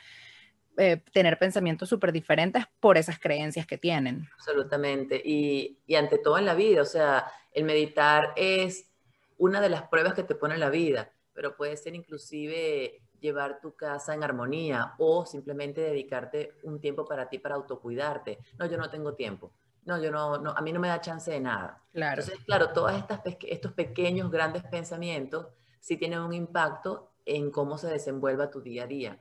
eh, 0.77 1.03
tener 1.11 1.37
pensamientos 1.37 1.89
súper 1.89 2.11
diferentes 2.13 2.65
por 2.79 2.97
esas 2.97 3.19
creencias 3.19 3.67
que 3.67 3.77
tienen. 3.77 4.29
Absolutamente. 4.35 5.21
Y, 5.23 5.77
y, 5.85 5.95
ante 5.95 6.17
todo 6.17 6.37
en 6.37 6.45
la 6.45 6.55
vida, 6.55 6.81
o 6.81 6.85
sea, 6.85 7.29
el 7.51 7.65
meditar 7.65 8.33
es 8.37 8.89
una 9.37 9.59
de 9.59 9.69
las 9.69 9.83
pruebas 9.89 10.13
que 10.13 10.23
te 10.23 10.35
pone 10.35 10.57
la 10.57 10.69
vida, 10.69 11.11
pero 11.33 11.57
puede 11.57 11.75
ser 11.75 11.95
inclusive 11.95 13.01
llevar 13.19 13.59
tu 13.59 13.75
casa 13.75 14.13
en 14.13 14.23
armonía 14.23 14.93
o 14.97 15.25
simplemente 15.25 15.81
dedicarte 15.81 16.53
un 16.63 16.79
tiempo 16.79 17.05
para 17.05 17.27
ti 17.27 17.39
para 17.39 17.55
autocuidarte. 17.55 18.39
No, 18.57 18.65
yo 18.65 18.77
no 18.77 18.89
tengo 18.89 19.15
tiempo. 19.15 19.51
No, 19.83 20.01
yo 20.01 20.11
no, 20.11 20.37
no 20.37 20.51
a 20.51 20.61
mí 20.61 20.71
no 20.71 20.79
me 20.79 20.87
da 20.87 21.01
chance 21.01 21.29
de 21.29 21.39
nada. 21.41 21.83
Claro. 21.91 22.21
Entonces, 22.21 22.45
claro, 22.45 22.69
todos 22.69 22.93
estos 23.41 23.73
pequeños, 23.73 24.31
grandes 24.31 24.63
pensamientos 24.63 25.47
sí 25.79 25.97
tienen 25.97 26.19
un 26.19 26.33
impacto 26.33 27.11
en 27.25 27.51
cómo 27.51 27.77
se 27.77 27.87
desenvuelva 27.87 28.49
tu 28.49 28.61
día 28.61 28.83
a 28.83 28.87
día. 28.87 29.19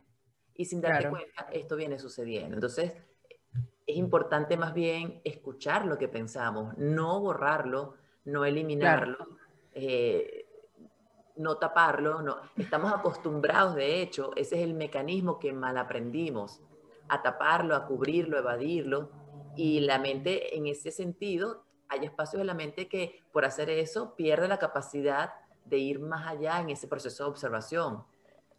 Y 0.55 0.65
sin 0.65 0.81
darte 0.81 1.09
cuenta, 1.09 1.49
esto 1.53 1.77
viene 1.77 1.99
sucediendo. 1.99 2.55
Entonces, 2.55 2.93
es 3.87 3.97
importante 3.97 4.57
más 4.57 4.75
bien 4.75 5.21
escuchar 5.25 5.87
lo 5.87 5.97
que 5.97 6.09
pensamos, 6.09 6.77
no 6.77 7.21
borrarlo, 7.21 7.95
no 8.25 8.45
eliminarlo, 8.45 9.39
eh, 9.73 10.47
no 11.37 11.57
taparlo. 11.57 12.21
No. 12.23 12.37
Estamos 12.57 12.93
acostumbrados, 12.93 13.75
de 13.75 14.03
hecho, 14.03 14.33
ese 14.37 14.57
es 14.57 14.63
el 14.63 14.75
mecanismo 14.75 15.39
que 15.39 15.53
mal 15.53 15.79
aprendimos, 15.79 16.61
a 17.09 17.23
taparlo, 17.23 17.77
a 17.77 17.87
cubrirlo, 17.87 18.37
a 18.37 18.41
evadirlo. 18.41 19.11
Y 19.57 19.81
la 19.81 19.99
mente, 19.99 20.57
en 20.57 20.67
ese 20.67 20.91
sentido, 20.91 21.65
hay 21.89 22.05
espacios 22.05 22.41
de 22.41 22.45
la 22.45 22.55
mente 22.55 22.89
que 22.89 23.23
por 23.33 23.45
hacer 23.45 23.71
eso 23.71 24.15
pierde 24.15 24.49
la 24.49 24.59
capacidad 24.59 25.33
de 25.69 25.79
ir 25.79 25.99
más 26.01 26.27
allá 26.27 26.61
en 26.61 26.71
ese 26.71 26.87
proceso 26.87 27.25
de 27.25 27.31
observación. 27.31 28.05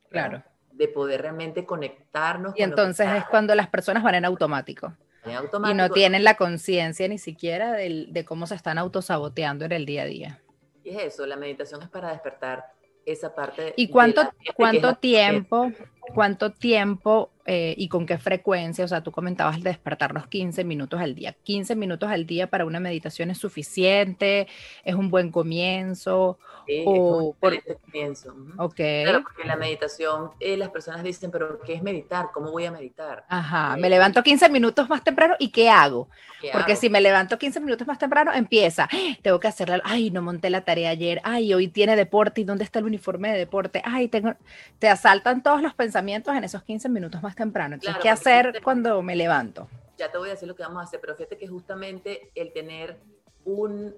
Claro. 0.09 0.43
De 0.71 0.87
poder 0.87 1.21
realmente 1.21 1.65
conectarnos. 1.65 2.53
Y 2.55 2.63
entonces 2.63 3.07
es 3.15 3.25
cuando 3.25 3.55
las 3.55 3.67
personas 3.69 4.03
van 4.03 4.15
en 4.15 4.25
automático. 4.25 4.93
En 5.25 5.35
automático. 5.35 5.71
Y 5.71 5.77
no 5.77 5.89
tienen 5.89 6.23
la 6.23 6.35
conciencia 6.35 7.07
ni 7.07 7.17
siquiera 7.17 7.73
de, 7.73 8.07
de 8.09 8.25
cómo 8.25 8.47
se 8.47 8.55
están 8.55 8.77
autosaboteando 8.77 9.65
en 9.65 9.71
el 9.71 9.85
día 9.85 10.03
a 10.03 10.05
día. 10.05 10.41
Y 10.83 10.91
es 10.91 11.13
eso, 11.13 11.25
la 11.25 11.35
meditación 11.35 11.81
es 11.81 11.89
para 11.89 12.11
despertar 12.11 12.73
esa 13.05 13.33
parte. 13.33 13.73
¿Y 13.75 13.89
cuánto, 13.89 14.29
cuánto 14.55 14.95
tiempo, 14.95 15.71
cuánto 16.09 16.51
tiempo 16.51 17.29
eh, 17.45 17.73
y 17.77 17.87
con 17.89 18.05
qué 18.05 18.17
frecuencia? 18.17 18.85
O 18.85 18.87
sea, 18.87 19.01
tú 19.01 19.11
comentabas 19.11 19.61
despertar 19.61 20.13
los 20.13 20.27
15 20.27 20.63
minutos 20.63 20.99
al 20.99 21.15
día. 21.15 21.35
¿15 21.45 21.75
minutos 21.75 22.09
al 22.09 22.25
día 22.25 22.47
para 22.47 22.65
una 22.65 22.79
meditación 22.79 23.31
es 23.31 23.37
suficiente? 23.37 24.47
¿Es 24.83 24.95
un 24.95 25.09
buen 25.09 25.31
comienzo? 25.31 26.37
o 26.85 27.35
por... 27.39 27.53
comienzo. 27.81 28.35
okay. 28.57 29.03
Claro, 29.03 29.23
porque 29.23 29.43
la 29.47 29.55
meditación, 29.55 30.31
eh, 30.39 30.57
las 30.57 30.69
personas 30.69 31.03
dicen, 31.03 31.31
pero 31.31 31.59
¿qué 31.61 31.73
es 31.73 31.81
meditar? 31.81 32.27
¿Cómo 32.33 32.51
voy 32.51 32.65
a 32.65 32.71
meditar? 32.71 33.25
Ajá, 33.27 33.75
me 33.77 33.89
levanto 33.89 34.21
15 34.21 34.49
minutos 34.49 34.87
más 34.87 35.03
temprano 35.03 35.35
y 35.39 35.49
¿qué 35.49 35.69
hago? 35.69 36.07
porque 36.53 36.77
si 36.77 36.89
me 36.89 37.01
levanto 37.01 37.37
15 37.37 37.59
minutos 37.59 37.85
más 37.85 37.97
temprano, 37.97 38.31
empieza, 38.33 38.87
tengo 39.21 39.41
que 39.41 39.49
hacerla, 39.49 39.81
ay, 39.83 40.09
no 40.09 40.21
monté 40.21 40.49
la 40.49 40.61
tarea 40.61 40.89
ayer, 40.89 41.19
ay, 41.25 41.53
hoy 41.53 41.67
tiene 41.67 41.97
deporte, 41.97 42.39
¿y 42.39 42.43
dónde 42.45 42.63
está 42.63 42.79
el 42.79 42.85
uniforme 42.85 43.29
de 43.31 43.39
deporte? 43.39 43.81
Ay, 43.83 44.07
tengo, 44.07 44.35
te 44.77 44.87
asaltan 44.87 45.43
todos 45.43 45.61
los 45.61 45.73
pensamientos 45.73 45.98
en 45.99 46.43
esos 46.43 46.63
15 46.63 46.89
minutos 46.89 47.21
más 47.21 47.35
temprano. 47.35 47.75
Entonces, 47.75 48.01
¿qué 48.01 48.09
hacer 48.09 48.61
cuando 48.63 49.01
me 49.01 49.15
levanto? 49.15 49.67
Ya 49.97 50.11
te 50.11 50.17
voy 50.17 50.29
a 50.29 50.31
decir 50.31 50.47
lo 50.47 50.55
que 50.55 50.63
vamos 50.63 50.79
a 50.79 50.83
hacer, 50.83 50.99
pero 51.01 51.15
fíjate 51.15 51.37
que 51.37 51.47
justamente 51.47 52.31
el 52.35 52.53
tener 52.53 52.97
un 53.45 53.93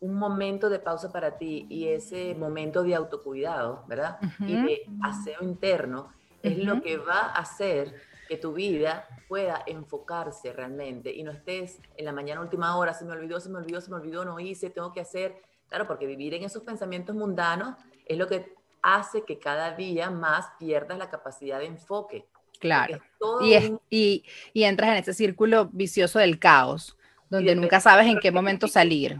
un 0.00 0.14
momento 0.14 0.68
de 0.68 0.78
pausa 0.78 1.10
para 1.10 1.38
ti 1.38 1.66
y 1.68 1.88
ese 1.88 2.34
momento 2.34 2.82
de 2.82 2.94
autocuidado, 2.94 3.84
¿verdad? 3.86 4.18
Y 4.40 4.54
de 4.54 4.82
aseo 5.02 5.42
interno 5.42 6.12
es 6.42 6.58
lo 6.58 6.82
que 6.82 6.98
va 6.98 7.20
a 7.20 7.38
hacer 7.40 7.94
que 8.28 8.36
tu 8.36 8.52
vida 8.52 9.06
pueda 9.28 9.62
enfocarse 9.66 10.52
realmente 10.52 11.14
y 11.14 11.22
no 11.22 11.30
estés 11.30 11.80
en 11.96 12.04
la 12.04 12.12
mañana 12.12 12.40
última 12.40 12.76
hora, 12.76 12.92
se 12.92 13.04
me 13.04 13.12
olvidó, 13.12 13.40
se 13.40 13.48
me 13.48 13.58
olvidó, 13.58 13.80
se 13.80 13.90
me 13.90 13.96
olvidó, 13.96 14.24
no 14.24 14.38
hice, 14.38 14.70
tengo 14.70 14.92
que 14.92 15.00
hacer. 15.00 15.40
Claro, 15.68 15.86
porque 15.86 16.06
vivir 16.06 16.34
en 16.34 16.44
esos 16.44 16.62
pensamientos 16.62 17.16
mundanos 17.16 17.76
es 18.04 18.18
lo 18.18 18.28
que 18.28 18.54
hace 18.86 19.24
que 19.24 19.40
cada 19.40 19.72
día 19.72 20.10
más 20.10 20.46
pierdas 20.60 20.96
la 20.96 21.10
capacidad 21.10 21.58
de 21.58 21.66
enfoque. 21.66 22.24
Claro. 22.60 23.00
Y, 23.42 23.54
y, 23.90 24.24
y, 24.52 24.64
entras 24.64 24.90
en 24.90 24.96
ese 24.96 25.12
círculo 25.12 25.68
vicioso 25.72 26.20
del 26.20 26.38
caos, 26.38 26.96
donde 27.28 27.56
nunca 27.56 27.80
sabes 27.80 28.06
en 28.06 28.20
qué 28.20 28.30
momento 28.30 28.68
salir. 28.68 29.18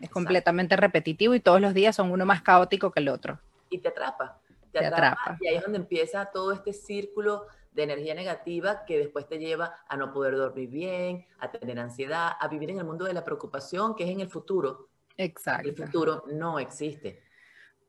Es 0.00 0.10
completamente 0.10 0.76
repetitivo 0.76 1.34
y 1.34 1.40
todos 1.40 1.60
los 1.60 1.72
días 1.72 1.94
son 1.94 2.10
uno 2.10 2.26
más 2.26 2.42
caótico 2.42 2.90
que 2.90 3.00
el 3.00 3.08
otro. 3.08 3.38
Y 3.70 3.78
te 3.78 3.88
atrapa. 3.88 4.40
Te, 4.72 4.84
atrapa, 4.84 5.38
Y 5.40 5.46
ahí 5.46 5.54
es 5.54 5.62
donde 5.62 5.78
empieza 5.78 6.26
todo 6.26 6.50
este 6.50 6.72
círculo 6.72 7.46
de 7.72 7.84
energía 7.84 8.14
negativa 8.14 8.84
que 8.84 8.98
después 8.98 9.28
te 9.28 9.38
lleva 9.38 9.76
a 9.88 9.96
no 9.96 10.12
poder 10.12 10.36
dormir 10.36 10.68
bien, 10.68 11.24
a 11.38 11.52
tener 11.52 11.78
ansiedad, 11.78 12.32
a 12.38 12.48
vivir 12.48 12.70
en 12.70 12.78
el 12.78 12.84
mundo 12.84 13.04
de 13.04 13.14
la 13.14 13.24
preocupación, 13.24 13.94
que 13.94 14.02
es 14.02 14.10
en 14.10 14.20
el 14.20 14.28
futuro. 14.28 14.88
Exacto. 15.16 15.68
El 15.68 15.76
futuro 15.76 16.24
no 16.32 16.58
existe. 16.58 17.22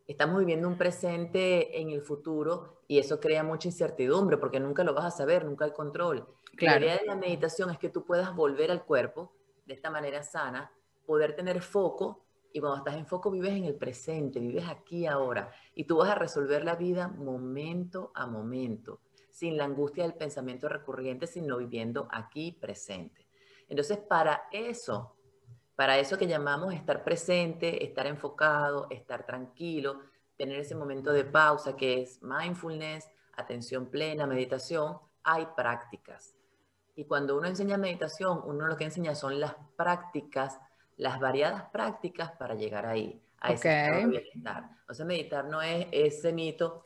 Estamos 0.08 0.38
viviendo 0.38 0.68
un 0.68 0.78
presente 0.78 1.82
en 1.82 1.90
el 1.90 2.02
futuro 2.02 2.82
y 2.88 3.00
eso 3.00 3.20
crea 3.20 3.44
mucha 3.44 3.68
incertidumbre 3.68 4.38
porque 4.38 4.60
nunca 4.60 4.84
lo 4.84 4.94
vas 4.94 5.06
a 5.06 5.12
saber, 5.12 5.44
nunca 5.46 5.66
hay 5.66 5.72
control. 5.72 6.28
La 6.60 6.78
idea 6.78 6.98
de 6.98 7.08
la 7.08 7.16
meditación 7.16 7.72
es 7.72 7.80
que 7.80 7.90
tú 7.90 8.06
puedas 8.06 8.36
volver 8.36 8.70
al 8.70 8.86
cuerpo 8.86 9.34
de 9.66 9.74
esta 9.74 9.90
manera 9.90 10.22
sana, 10.22 10.72
poder 11.08 11.36
tener 11.36 11.60
foco 11.60 12.24
y 12.54 12.60
cuando 12.60 12.78
estás 12.78 12.96
en 12.96 13.08
foco 13.08 13.32
vives 13.32 13.54
en 13.54 13.66
el 13.66 13.74
presente, 13.74 14.40
vives 14.40 14.68
aquí 14.70 15.08
ahora 15.08 15.52
y 15.74 15.86
tú 15.86 15.98
vas 15.98 16.10
a 16.12 16.16
resolver 16.16 16.64
la 16.64 16.76
vida 16.76 17.08
momento 17.08 18.12
a 18.14 18.28
momento, 18.28 19.00
sin 19.32 19.58
la 19.58 19.66
angustia 19.66 20.04
del 20.04 20.14
pensamiento 20.14 20.70
recurrente, 20.70 21.26
sino 21.26 21.58
viviendo 21.58 22.08
aquí 22.12 22.52
presente. 22.52 23.28
Entonces, 23.68 23.98
para 23.98 24.44
eso 24.52 25.15
para 25.76 26.00
eso 26.00 26.18
que 26.18 26.28
llamamos 26.28 26.74
estar 26.74 27.04
presente, 27.04 27.84
estar 27.84 28.08
enfocado, 28.08 28.88
estar 28.90 29.26
tranquilo, 29.26 30.02
tener 30.38 30.60
ese 30.60 30.76
momento 30.76 31.12
de 31.12 31.26
pausa 31.26 31.76
que 31.76 32.02
es 32.02 32.22
mindfulness, 32.22 33.10
atención 33.36 33.88
plena, 33.88 34.26
meditación, 34.26 34.98
hay 35.24 35.48
prácticas. 35.56 36.36
Y 36.96 37.06
cuando 37.06 37.38
uno 37.38 37.48
enseña 37.48 37.78
meditación, 37.78 38.42
uno 38.46 38.68
lo 38.68 38.78
que 38.78 38.86
enseña 38.86 39.16
son 39.16 39.40
las 39.40 39.56
prácticas, 39.76 40.60
las 40.96 41.20
variadas 41.20 41.64
prácticas 41.72 42.32
para 42.32 42.56
llegar 42.56 42.86
ahí, 42.86 43.22
a 43.40 43.52
ese 43.52 44.06
bienestar. 44.08 44.70
O 44.88 44.94
sea, 44.94 45.06
meditar 45.06 45.46
no 45.46 45.62
es 45.62 45.88
ese 45.92 46.32
mito 46.32 46.86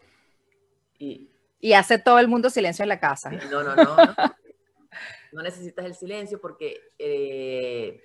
y... 0.98 1.30
Y 1.62 1.74
hace 1.74 2.00
todo 2.00 2.20
el 2.20 2.30
mundo 2.30 2.50
silencio 2.50 2.84
en 2.84 2.90
la 2.90 3.02
casa. 3.02 3.30
No, 3.52 3.62
no, 3.62 3.76
no. 3.76 3.98
no, 5.34 5.42
necesitas 5.44 5.86
el 5.86 5.94
silencio 5.94 6.42
porque... 6.42 6.94
Eh, 6.98 8.02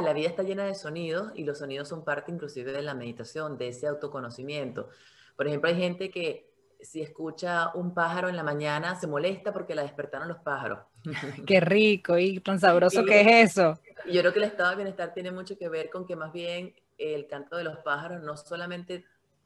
la 0.00 0.12
vida 0.12 0.28
está 0.28 0.42
llena 0.42 0.64
de 0.64 0.74
sonidos 0.74 1.32
y 1.34 1.44
los 1.44 1.58
sonidos 1.58 1.88
son 1.88 2.04
parte 2.04 2.32
inclusive 2.32 2.72
de 2.72 2.82
la 2.82 2.94
meditación, 2.94 3.56
de 3.56 3.68
ese 3.68 3.86
autoconocimiento. 3.86 4.88
Por 5.36 5.46
ejemplo, 5.46 5.70
hay 5.70 5.76
gente 5.76 6.10
que 6.10 6.50
si 6.80 7.00
escucha 7.00 7.70
un 7.74 7.94
pájaro 7.94 8.28
en 8.28 8.36
la 8.36 8.42
mañana 8.42 8.94
se 8.96 9.06
molesta 9.06 9.52
porque 9.52 9.74
la 9.74 9.82
despertaron 9.82 10.28
los 10.28 10.38
pájaros. 10.38 10.80
Qué 11.46 11.60
rico 11.60 12.18
y 12.18 12.40
tan 12.40 12.58
sabroso 12.58 13.04
que 13.04 13.20
es 13.20 13.50
eso. 13.52 13.78
Yo 14.10 14.20
creo 14.20 14.32
que 14.32 14.38
el 14.40 14.44
estado 14.46 14.70
de 14.70 14.76
bienestar 14.76 15.14
tiene 15.14 15.30
mucho 15.30 15.56
que 15.56 15.68
ver 15.68 15.90
con 15.90 16.06
que 16.06 16.16
más 16.16 16.32
bien 16.32 16.74
el 16.98 17.26
canto 17.26 17.56
de 17.56 17.64
los 17.64 17.78
pájaros 17.78 18.22
no 18.22 18.36
solamente 18.36 19.04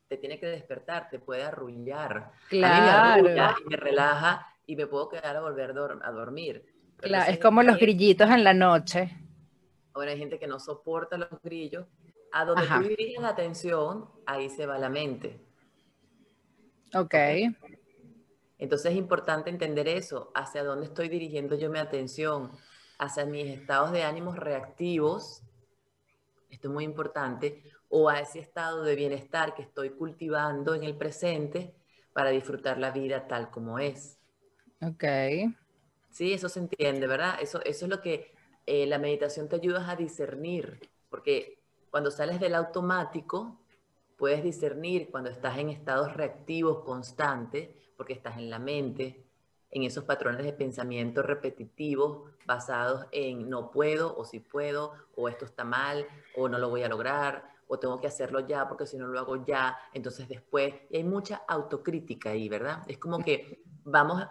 te 0.08 0.16
tiene 0.16 0.40
que 0.40 0.46
despertar, 0.46 1.08
te 1.08 1.18
puede 1.18 1.44
arrullar. 1.44 2.32
Claro. 2.48 3.22
me 3.22 3.30
y 3.30 3.68
me 3.68 3.76
relaja 3.76 4.46
y 4.66 4.76
me 4.76 4.86
puedo 4.86 5.08
quedar 5.08 5.36
a 5.36 5.40
volver 5.40 5.70
a 5.70 6.10
dormir. 6.10 6.64
Claro, 6.96 7.30
es 7.30 7.38
como 7.38 7.62
los 7.62 7.78
grillitos 7.78 8.28
en 8.30 8.44
la 8.44 8.52
noche. 8.52 9.16
Ahora 9.92 10.12
hay 10.12 10.18
gente 10.18 10.38
que 10.38 10.46
no 10.46 10.58
soporta 10.60 11.16
los 11.16 11.28
grillos. 11.42 11.86
A 12.32 12.44
donde 12.44 12.66
tú 12.66 12.88
diriges 12.88 13.20
la 13.20 13.30
atención, 13.30 14.08
ahí 14.24 14.48
se 14.48 14.66
va 14.66 14.78
la 14.78 14.88
mente. 14.88 15.40
Ok. 16.94 17.14
Entonces 18.58 18.92
es 18.92 18.98
importante 18.98 19.50
entender 19.50 19.88
eso, 19.88 20.30
hacia 20.34 20.62
dónde 20.62 20.86
estoy 20.86 21.08
dirigiendo 21.08 21.56
yo 21.56 21.70
mi 21.70 21.78
atención, 21.78 22.50
hacia 22.98 23.24
mis 23.24 23.46
estados 23.46 23.90
de 23.90 24.02
ánimos 24.02 24.36
reactivos, 24.36 25.42
esto 26.50 26.68
es 26.68 26.74
muy 26.74 26.84
importante, 26.84 27.62
o 27.88 28.08
a 28.08 28.20
ese 28.20 28.38
estado 28.38 28.82
de 28.82 28.94
bienestar 28.96 29.54
que 29.54 29.62
estoy 29.62 29.90
cultivando 29.90 30.74
en 30.74 30.84
el 30.84 30.96
presente 30.96 31.74
para 32.12 32.30
disfrutar 32.30 32.78
la 32.78 32.90
vida 32.90 33.26
tal 33.26 33.50
como 33.50 33.78
es. 33.78 34.18
Ok. 34.82 35.04
Sí, 36.10 36.32
eso 36.34 36.48
se 36.48 36.60
entiende, 36.60 37.06
¿verdad? 37.06 37.38
Eso, 37.40 37.62
eso 37.64 37.86
es 37.86 37.90
lo 37.90 38.00
que 38.02 38.34
eh, 38.70 38.86
la 38.86 38.98
meditación 38.98 39.48
te 39.48 39.56
ayuda 39.56 39.90
a 39.90 39.96
discernir, 39.96 40.78
porque 41.08 41.60
cuando 41.90 42.12
sales 42.12 42.38
del 42.38 42.54
automático, 42.54 43.58
puedes 44.16 44.44
discernir 44.44 45.10
cuando 45.10 45.28
estás 45.28 45.58
en 45.58 45.70
estados 45.70 46.14
reactivos 46.14 46.84
constantes, 46.84 47.68
porque 47.96 48.12
estás 48.12 48.38
en 48.38 48.48
la 48.48 48.60
mente, 48.60 49.26
en 49.72 49.82
esos 49.82 50.04
patrones 50.04 50.44
de 50.44 50.52
pensamiento 50.52 51.20
repetitivos 51.20 52.30
basados 52.46 53.06
en 53.10 53.50
no 53.50 53.72
puedo 53.72 54.16
o 54.16 54.24
si 54.24 54.38
puedo, 54.38 54.92
o 55.16 55.28
esto 55.28 55.46
está 55.46 55.64
mal, 55.64 56.06
o 56.36 56.48
no 56.48 56.56
lo 56.58 56.70
voy 56.70 56.84
a 56.84 56.88
lograr, 56.88 57.50
o 57.66 57.76
tengo 57.80 58.00
que 58.00 58.06
hacerlo 58.06 58.38
ya 58.46 58.68
porque 58.68 58.86
si 58.86 58.96
no 58.98 59.08
lo 59.08 59.18
hago 59.18 59.44
ya, 59.44 59.80
entonces 59.92 60.28
después. 60.28 60.74
Y 60.90 60.98
hay 60.98 61.04
mucha 61.04 61.42
autocrítica 61.48 62.30
ahí, 62.30 62.48
¿verdad? 62.48 62.84
Es 62.86 62.98
como 62.98 63.18
que 63.18 63.64
vamos 63.82 64.24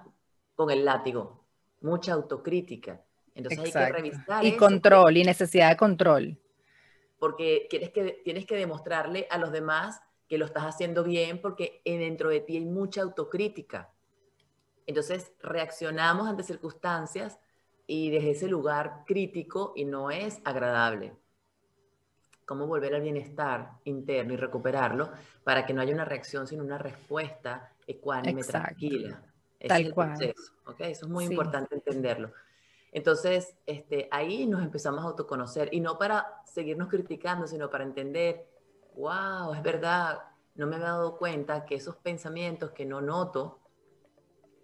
con 0.55 0.71
el 0.71 0.85
látigo, 0.85 1.43
mucha 1.81 2.13
autocrítica. 2.13 3.03
Entonces 3.39 3.75
hay 3.75 3.85
que 3.85 3.91
revisar. 3.91 4.45
Y 4.45 4.55
control, 4.55 5.17
y 5.17 5.23
necesidad 5.23 5.69
de 5.69 5.77
control. 5.77 6.37
Porque 7.17 7.67
tienes 7.69 7.89
que, 7.89 8.21
tienes 8.23 8.45
que 8.45 8.55
demostrarle 8.55 9.27
a 9.29 9.37
los 9.37 9.51
demás 9.51 10.01
que 10.27 10.37
lo 10.37 10.45
estás 10.45 10.63
haciendo 10.63 11.03
bien 11.03 11.41
porque 11.41 11.81
dentro 11.83 12.29
de 12.29 12.39
ti 12.39 12.57
hay 12.57 12.65
mucha 12.65 13.01
autocrítica. 13.01 13.91
Entonces 14.85 15.33
reaccionamos 15.41 16.27
ante 16.27 16.43
circunstancias 16.43 17.39
y 17.87 18.11
desde 18.11 18.31
ese 18.31 18.47
lugar 18.47 19.03
crítico 19.07 19.73
y 19.75 19.85
no 19.85 20.11
es 20.11 20.39
agradable. 20.45 21.13
Cómo 22.45 22.67
volver 22.67 22.95
al 22.95 23.01
bienestar 23.01 23.71
interno 23.85 24.33
y 24.33 24.37
recuperarlo 24.37 25.11
para 25.43 25.65
que 25.65 25.73
no 25.73 25.81
haya 25.81 25.93
una 25.93 26.05
reacción, 26.05 26.47
sino 26.47 26.63
una 26.63 26.77
respuesta 26.77 27.71
ecuánime, 27.87 28.43
tranquila. 28.43 29.21
Tal 29.67 29.87
es 29.87 29.93
cual. 29.93 30.13
Eso 30.21 30.35
es 31.05 31.07
muy 31.07 31.25
importante 31.25 31.75
entenderlo. 31.75 32.31
Entonces, 32.91 33.55
este, 33.65 34.07
ahí 34.11 34.47
nos 34.47 34.63
empezamos 34.63 35.03
a 35.03 35.07
autoconocer 35.07 35.69
y 35.71 35.79
no 35.79 35.97
para 35.97 36.41
seguirnos 36.45 36.89
criticando, 36.89 37.47
sino 37.47 37.69
para 37.69 37.83
entender, 37.83 38.47
wow, 38.95 39.53
es 39.53 39.61
verdad, 39.61 40.19
no 40.55 40.67
me 40.67 40.77
he 40.77 40.79
dado 40.79 41.17
cuenta 41.17 41.65
que 41.65 41.75
esos 41.75 41.95
pensamientos 41.97 42.71
que 42.71 42.85
no 42.85 43.01
noto, 43.01 43.59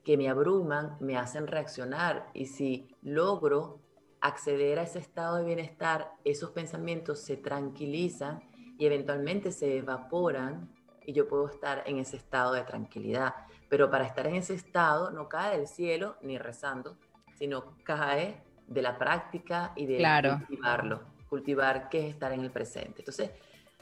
que 0.04 0.18
me 0.18 0.30
abruman, 0.30 0.98
me 1.00 1.18
hacen 1.18 1.48
reaccionar 1.48 2.30
y 2.34 2.48
si 2.48 2.96
logro 3.02 3.82
acceder 4.22 4.80
a 4.80 4.84
ese 4.84 5.00
estado 5.00 5.38
de 5.38 5.46
bienestar, 5.46 6.12
esos 6.24 6.52
pensamientos 6.52 7.20
se 7.20 7.38
tranquilizan 7.38 8.42
y 8.78 8.86
eventualmente 8.86 9.52
se 9.52 9.78
evaporan 9.78 10.74
y 11.06 11.14
yo 11.14 11.28
puedo 11.28 11.48
estar 11.48 11.84
en 11.86 12.00
ese 12.00 12.18
estado 12.18 12.54
de 12.54 12.64
tranquilidad. 12.64 13.36
Pero 13.70 13.90
para 13.90 14.06
estar 14.06 14.26
en 14.28 14.36
ese 14.36 14.56
estado 14.56 15.12
no 15.12 15.30
cae 15.30 15.58
del 15.58 15.68
cielo 15.68 16.18
ni 16.22 16.38
rezando, 16.38 16.98
sino 17.36 17.78
cae 17.84 18.41
de 18.67 18.82
la 18.82 18.98
práctica 18.98 19.74
y 19.76 19.86
de 19.86 19.98
cultivarlo. 20.38 21.02
Cultivar 21.30 21.89
qué 21.89 22.08
es 22.08 22.13
estar 22.13 22.32
en 22.34 22.41
el 22.41 22.52
presente. 22.52 23.00
Entonces, 23.00 23.32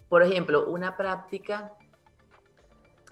por 0.10 0.24
ejemplo, 0.24 0.68
una 0.68 0.98
práctica 0.98 1.74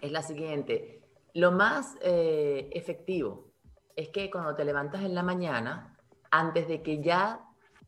es 0.02 0.12
la 0.12 0.22
siguiente. 0.22 1.02
Lo 1.34 1.52
más 1.52 1.98
eh, 2.02 2.70
efectivo 2.74 3.52
es 3.96 4.10
que 4.10 4.30
cuando 4.30 4.56
te 4.56 4.66
levantas 4.66 5.02
en 5.02 5.16
la 5.16 5.24
mañana, 5.24 5.98
antes 6.32 6.68
de 6.68 6.82
que 6.82 7.02
ya 7.02 7.42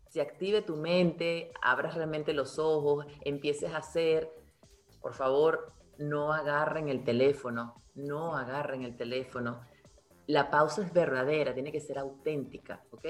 se 0.10 0.22
active 0.22 0.62
tu 0.62 0.76
mente, 0.76 1.52
abras 1.62 1.96
realmente 1.96 2.34
los 2.34 2.60
ojos, 2.60 3.06
empieces 3.22 3.74
a 3.74 3.78
hacer, 3.78 4.30
por 5.02 5.14
favor, 5.14 5.74
no 5.98 6.34
agarren 6.34 6.90
el 6.90 7.04
teléfono, 7.04 7.82
no 7.96 8.36
agarren 8.36 8.84
el 8.84 8.96
teléfono, 8.96 9.62
la 10.28 10.50
pausa 10.50 10.84
es 10.84 10.94
verdadera, 10.94 11.54
tiene 11.54 11.72
que 11.72 11.80
ser 11.80 12.00
auténtica, 12.00 12.84
¿ok? 12.92 13.06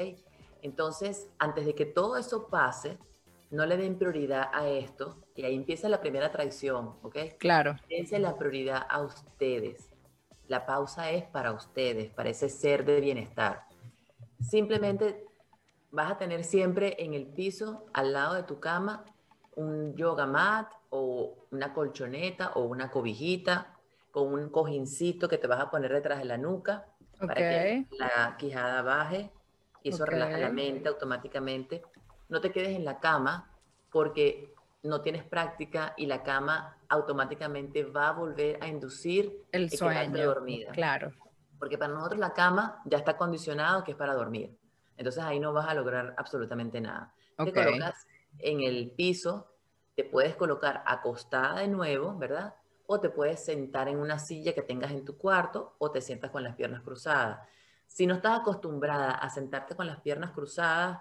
Entonces, 0.62 1.30
antes 1.39 1.65
de 1.65 1.76
que 1.76 1.86
todo 1.86 2.17
eso 2.17 2.47
pase, 2.47 2.97
no 3.52 3.65
le 3.65 3.78
den 3.78 3.97
prioridad 3.97 4.49
a 4.52 4.67
esto 4.67 5.23
y 5.36 5.43
ahí 5.43 5.56
empieza 5.56 5.88
la 5.89 6.02
primera 6.02 6.32
traición, 6.32 6.95
¿ok? 7.04 7.17
Claro. 7.38 7.76
Dense 7.88 8.17
la 8.17 8.36
prioridad 8.36 8.86
a 8.89 9.02
ustedes. 9.02 9.89
La 10.47 10.65
pausa 10.65 11.12
es 11.12 11.23
para 11.26 11.52
ustedes, 11.52 12.12
para 12.12 12.30
ese 12.30 12.49
ser 12.49 12.84
de 12.84 12.99
bienestar. 12.99 13.65
Simplemente 14.39 15.26
vas 15.91 16.12
a 16.12 16.17
tener 16.17 16.43
siempre 16.43 16.95
en 16.97 17.13
el 17.13 17.28
piso, 17.28 17.86
al 17.93 18.13
lado 18.13 18.34
de 18.34 18.43
tu 18.43 18.60
cama, 18.60 19.06
un 19.56 19.95
yoga 19.95 20.26
mat 20.26 20.71
o 20.89 21.45
una 21.52 21.73
colchoneta 21.73 22.54
o 22.56 22.63
una 22.63 22.89
cobijita 22.89 23.78
con 24.12 24.34
un 24.34 24.49
cojincito 24.49 25.28
que 25.28 25.38
te 25.38 25.47
vas 25.47 25.60
a 25.60 25.69
poner 25.69 25.93
detrás 25.93 26.19
de 26.19 26.26
la 26.26 26.38
nuca 26.38 26.88
para 27.27 27.36
que 27.36 27.86
la 27.97 28.36
quijada 28.38 28.81
baje 28.81 29.31
y 29.81 29.89
eso 29.89 30.05
relaja 30.05 30.38
la 30.38 30.49
mente 30.49 30.89
automáticamente. 30.89 31.83
No 32.29 32.41
te 32.41 32.51
quedes 32.51 32.75
en 32.75 32.86
la 32.86 32.99
cama 32.99 33.49
porque 33.91 34.53
no 34.83 35.01
tienes 35.01 35.23
práctica 35.23 35.93
y 35.97 36.05
la 36.05 36.23
cama 36.23 36.77
automáticamente 36.89 37.83
va 37.83 38.09
a 38.09 38.12
volver 38.12 38.62
a 38.62 38.67
inducir 38.67 39.45
el 39.51 39.69
sueño 39.69 40.25
dormida. 40.25 40.71
Claro. 40.71 41.12
Porque 41.57 41.77
para 41.77 41.93
nosotros 41.93 42.19
la 42.19 42.33
cama 42.33 42.81
ya 42.86 42.97
está 42.97 43.15
condicionado 43.15 43.83
que 43.83 43.91
es 43.91 43.97
para 43.97 44.13
dormir. 44.13 44.57
Entonces 44.97 45.23
ahí 45.23 45.39
no 45.39 45.53
vas 45.53 45.67
a 45.67 45.73
lograr 45.73 46.13
absolutamente 46.17 46.81
nada. 46.81 47.13
Te 47.38 47.51
colocas 47.51 48.05
en 48.39 48.62
el 48.62 48.91
piso, 48.91 49.47
te 49.95 50.03
puedes 50.03 50.36
colocar 50.36 50.83
acostada 50.86 51.59
de 51.59 51.67
nuevo, 51.67 52.17
¿verdad? 52.17 52.55
O 52.86 53.00
te 53.00 53.10
puedes 53.10 53.43
sentar 53.43 53.88
en 53.88 53.98
una 53.98 54.19
silla 54.19 54.54
que 54.54 54.62
tengas 54.62 54.91
en 54.91 55.06
tu 55.06 55.17
cuarto 55.17 55.76
o 55.78 55.91
te 55.91 56.02
sientas 56.02 56.32
con 56.32 56.43
las 56.43 56.56
piernas 56.56 56.82
cruzadas. 56.82 57.48
Si 57.88 58.08
no 58.08 58.15
estás 58.15 58.39
acostumbrada 58.39 59.12
a 59.12 59.30
sentarte 59.30 59.76
con 59.76 59.88
las 59.88 60.02
piernas 60.02 60.32
cruzadas, 60.32 61.00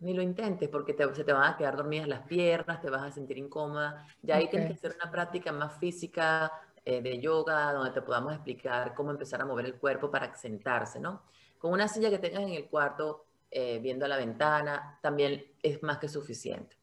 ni 0.00 0.14
lo 0.14 0.22
intentes 0.22 0.68
porque 0.68 0.96
se 1.14 1.24
te 1.24 1.32
van 1.32 1.52
a 1.52 1.56
quedar 1.56 1.76
dormidas 1.76 2.08
las 2.08 2.26
piernas, 2.26 2.80
te 2.80 2.88
vas 2.88 3.02
a 3.02 3.10
sentir 3.10 3.38
incómoda. 3.38 4.06
Ya 4.22 4.36
ahí 4.36 4.48
tienes 4.48 4.68
que 4.68 4.74
hacer 4.74 4.96
una 5.00 5.10
práctica 5.10 5.52
más 5.52 5.78
física 5.78 6.50
eh, 6.84 7.02
de 7.02 7.18
yoga 7.20 7.72
donde 7.72 7.90
te 7.90 8.00
podamos 8.00 8.32
explicar 8.32 8.94
cómo 8.94 9.10
empezar 9.10 9.42
a 9.42 9.44
mover 9.44 9.66
el 9.66 9.74
cuerpo 9.74 10.10
para 10.10 10.34
sentarse, 10.34 10.98
¿no? 10.98 11.22
Con 11.58 11.72
una 11.72 11.88
silla 11.88 12.08
que 12.08 12.18
tengas 12.18 12.42
en 12.42 12.54
el 12.54 12.68
cuarto 12.68 13.26
eh, 13.50 13.78
viendo 13.82 14.06
a 14.06 14.08
la 14.08 14.16
ventana 14.16 14.98
también 15.02 15.44
es 15.62 15.82
más 15.82 15.98
que 15.98 16.08
suficiente. 16.08 16.76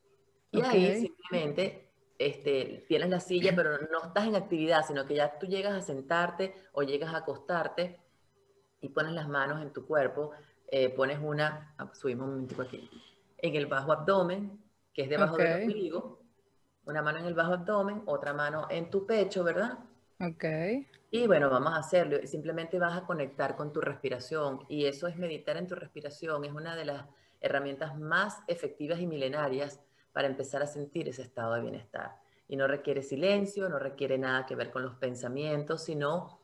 Y 0.51 0.61
ahí 0.61 0.99
simplemente 0.99 1.86
este, 2.19 2.85
tienes 2.87 3.09
la 3.09 3.19
silla, 3.19 3.53
pero 3.55 3.77
no 3.91 4.07
estás 4.07 4.27
en 4.27 4.35
actividad, 4.35 4.85
sino 4.85 5.05
que 5.05 5.15
ya 5.15 5.37
tú 5.37 5.45
llegas 5.45 5.73
a 5.73 5.81
sentarte 5.81 6.53
o 6.71 6.83
llegas 6.83 7.13
a 7.13 7.17
acostarte 7.17 7.99
y 8.81 8.89
pones 8.89 9.13
las 9.13 9.27
manos 9.27 9.61
en 9.61 9.71
tu 9.71 9.85
cuerpo, 9.85 10.31
eh, 10.67 10.89
pones 10.89 11.19
una, 11.21 11.73
ah, 11.77 11.91
subimos 11.93 12.25
un 12.27 12.33
momentico 12.33 12.63
aquí, 12.63 12.89
en 13.37 13.55
el 13.55 13.67
bajo 13.67 13.91
abdomen, 13.91 14.59
que 14.93 15.03
es 15.03 15.09
debajo 15.09 15.37
del 15.37 15.63
ombligo, 15.63 16.21
una 16.85 17.01
mano 17.01 17.19
en 17.19 17.25
el 17.25 17.33
bajo 17.33 17.53
abdomen, 17.53 18.01
otra 18.05 18.33
mano 18.33 18.67
en 18.69 18.89
tu 18.89 19.05
pecho, 19.05 19.43
¿verdad? 19.43 19.77
Ok. 20.19 20.45
Y 21.11 21.27
bueno, 21.27 21.49
vamos 21.49 21.73
a 21.73 21.77
hacerlo. 21.77 22.17
Simplemente 22.25 22.79
vas 22.79 22.97
a 22.97 23.05
conectar 23.05 23.55
con 23.55 23.71
tu 23.71 23.81
respiración 23.81 24.65
y 24.67 24.85
eso 24.85 25.07
es 25.07 25.17
meditar 25.17 25.57
en 25.57 25.67
tu 25.67 25.75
respiración. 25.75 26.43
Es 26.43 26.51
una 26.51 26.75
de 26.75 26.85
las 26.85 27.05
herramientas 27.39 27.97
más 27.97 28.39
efectivas 28.47 28.99
y 28.99 29.07
milenarias 29.07 29.79
para 30.17 30.29
empezar 30.29 30.63
a 30.63 30.65
sentir 30.65 31.07
ese 31.07 31.21
estado 31.21 31.53
de 31.53 31.61
bienestar. 31.61 32.19
Y 32.47 32.55
no 32.55 32.65
requiere 32.65 33.03
silencio, 33.03 33.69
no 33.69 33.77
requiere 33.77 34.17
nada 34.17 34.47
que 34.47 34.55
ver 34.55 34.71
con 34.71 34.81
los 34.81 34.95
pensamientos, 34.95 35.83
sino 35.83 36.39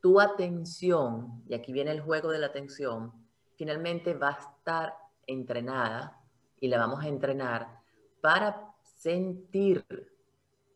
tu 0.00 0.20
atención, 0.20 1.42
y 1.48 1.54
aquí 1.54 1.72
viene 1.72 1.90
el 1.90 2.00
juego 2.00 2.30
de 2.30 2.38
la 2.38 2.46
atención, 2.46 3.12
finalmente 3.56 4.14
va 4.14 4.28
a 4.28 4.38
estar 4.38 4.94
entrenada 5.26 6.22
y 6.60 6.68
la 6.68 6.78
vamos 6.78 7.02
a 7.02 7.08
entrenar 7.08 7.80
para 8.20 8.72
sentir, 8.84 9.84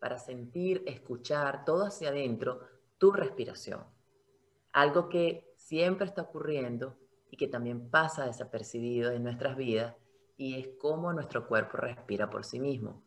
para 0.00 0.18
sentir, 0.18 0.82
escuchar 0.84 1.64
todo 1.64 1.86
hacia 1.86 2.08
adentro 2.08 2.58
tu 2.98 3.12
respiración. 3.12 3.84
Algo 4.72 5.08
que 5.08 5.54
siempre 5.58 6.06
está 6.06 6.22
ocurriendo 6.22 6.98
y 7.30 7.36
que 7.36 7.46
también 7.46 7.88
pasa 7.88 8.26
desapercibido 8.26 9.12
en 9.12 9.22
nuestras 9.22 9.56
vidas 9.56 9.94
y 10.42 10.58
es 10.58 10.70
cómo 10.76 11.12
nuestro 11.12 11.46
cuerpo 11.46 11.76
respira 11.76 12.28
por 12.28 12.44
sí 12.44 12.58
mismo. 12.58 13.04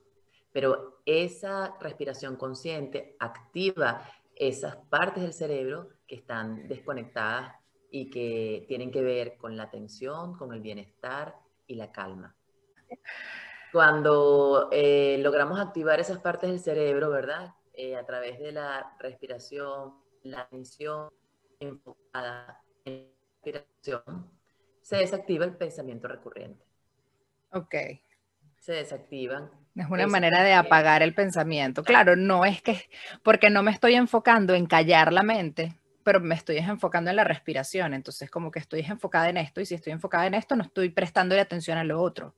Pero 0.53 1.01
esa 1.05 1.75
respiración 1.81 2.37
consciente 2.37 3.17
activa 3.19 4.09
esas 4.33 4.77
partes 4.77 5.21
del 5.21 5.33
cerebro 5.33 5.89
que 6.07 6.15
están 6.15 6.69
desconectadas 6.69 7.53
y 7.91 8.09
que 8.09 8.63
tienen 8.69 8.89
que 8.89 9.01
ver 9.01 9.35
con 9.35 9.57
la 9.57 9.63
atención, 9.63 10.37
con 10.37 10.53
el 10.53 10.61
bienestar 10.61 11.35
y 11.67 11.75
la 11.75 11.91
calma. 11.91 12.37
Cuando 13.73 14.69
eh, 14.71 15.17
logramos 15.19 15.59
activar 15.59 15.99
esas 15.99 16.19
partes 16.19 16.49
del 16.49 16.61
cerebro, 16.61 17.09
¿verdad? 17.09 17.53
Eh, 17.73 17.97
a 17.97 18.05
través 18.05 18.39
de 18.39 18.53
la 18.53 18.95
respiración, 18.99 19.95
la 20.23 20.39
atención 20.39 21.09
enfocada 21.59 22.61
en 22.85 23.09
la 23.09 23.27
respiración, 23.43 24.31
se 24.81 24.95
desactiva 24.95 25.43
el 25.43 25.57
pensamiento 25.57 26.07
recurrente. 26.07 26.64
Ok. 27.55 27.75
Se 28.59 28.73
desactivan. 28.73 29.49
Es 29.75 29.89
una 29.89 30.07
manera 30.07 30.43
de 30.43 30.53
apagar 30.53 31.01
el 31.03 31.13
pensamiento. 31.13 31.83
Claro, 31.83 32.15
no 32.15 32.45
es 32.45 32.61
que, 32.61 32.89
porque 33.23 33.49
no 33.49 33.63
me 33.63 33.71
estoy 33.71 33.95
enfocando 33.95 34.53
en 34.53 34.65
callar 34.65 35.13
la 35.13 35.23
mente, 35.23 35.73
pero 36.03 36.19
me 36.19 36.35
estoy 36.35 36.57
enfocando 36.57 37.09
en 37.09 37.15
la 37.15 37.23
respiración. 37.23 37.93
Entonces, 37.93 38.29
como 38.29 38.51
que 38.51 38.59
estoy 38.59 38.81
enfocada 38.81 39.29
en 39.29 39.37
esto 39.37 39.61
y 39.61 39.65
si 39.65 39.75
estoy 39.75 39.93
enfocada 39.93 40.27
en 40.27 40.33
esto, 40.33 40.55
no 40.55 40.63
estoy 40.63 40.89
prestando 40.89 41.39
atención 41.39 41.77
a 41.77 41.83
lo 41.83 42.01
otro. 42.01 42.35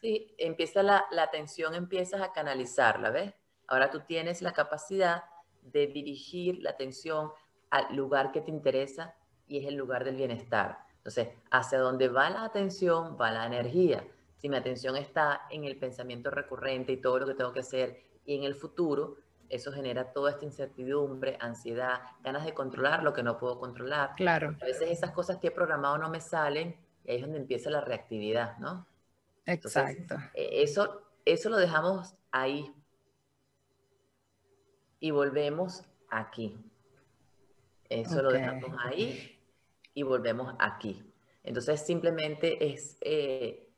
Sí, 0.00 0.34
empieza 0.38 0.82
la, 0.82 1.04
la 1.10 1.24
atención, 1.24 1.74
empiezas 1.74 2.22
a 2.22 2.32
canalizarla, 2.32 3.10
¿ves? 3.10 3.34
Ahora 3.66 3.90
tú 3.90 4.00
tienes 4.00 4.42
la 4.42 4.52
capacidad 4.52 5.24
de 5.62 5.88
dirigir 5.88 6.62
la 6.62 6.70
atención 6.70 7.30
al 7.70 7.94
lugar 7.94 8.32
que 8.32 8.40
te 8.40 8.50
interesa 8.50 9.14
y 9.46 9.58
es 9.58 9.66
el 9.66 9.74
lugar 9.74 10.04
del 10.04 10.16
bienestar. 10.16 10.78
Entonces, 10.96 11.28
hacia 11.50 11.78
donde 11.78 12.08
va 12.08 12.30
la 12.30 12.44
atención, 12.44 13.16
va 13.20 13.30
la 13.30 13.46
energía. 13.46 14.04
Si 14.40 14.48
mi 14.48 14.56
atención 14.56 14.96
está 14.96 15.42
en 15.50 15.64
el 15.64 15.76
pensamiento 15.76 16.30
recurrente 16.30 16.92
y 16.92 16.96
todo 16.96 17.18
lo 17.18 17.26
que 17.26 17.34
tengo 17.34 17.52
que 17.52 17.60
hacer 17.60 18.02
y 18.24 18.36
en 18.36 18.44
el 18.44 18.54
futuro, 18.54 19.18
eso 19.50 19.70
genera 19.70 20.12
toda 20.12 20.30
esta 20.30 20.46
incertidumbre, 20.46 21.36
ansiedad, 21.40 22.00
ganas 22.22 22.46
de 22.46 22.54
controlar 22.54 23.02
lo 23.02 23.12
que 23.12 23.22
no 23.22 23.36
puedo 23.36 23.58
controlar. 23.58 24.14
Claro. 24.16 24.56
A 24.62 24.64
veces 24.64 24.90
esas 24.90 25.10
cosas 25.10 25.36
que 25.38 25.48
he 25.48 25.50
programado 25.50 25.98
no 25.98 26.08
me 26.08 26.20
salen 26.20 26.74
y 27.04 27.10
ahí 27.10 27.16
es 27.16 27.22
donde 27.22 27.38
empieza 27.38 27.68
la 27.68 27.82
reactividad, 27.82 28.56
¿no? 28.58 28.86
Exacto. 29.44 30.16
E, 30.32 30.62
eso, 30.62 31.02
eso 31.26 31.50
lo 31.50 31.58
dejamos 31.58 32.14
ahí 32.30 32.72
y 35.00 35.10
volvemos 35.10 35.84
aquí. 36.08 36.56
Eso 37.90 38.22
lo 38.22 38.30
dejamos 38.30 38.70
ahí 38.84 39.38
y 39.92 40.02
volvemos 40.02 40.54
aquí. 40.58 41.04
Entonces 41.42 41.84
simplemente 41.84 42.72
es 42.72 42.96
eh, 43.00 43.69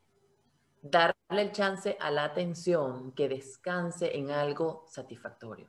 darle 0.83 1.41
el 1.41 1.51
chance 1.51 1.97
a 1.99 2.11
la 2.11 2.25
atención 2.25 3.13
que 3.13 3.29
descanse 3.29 4.15
en 4.15 4.29
algo 4.29 4.85
satisfactorio. 4.87 5.67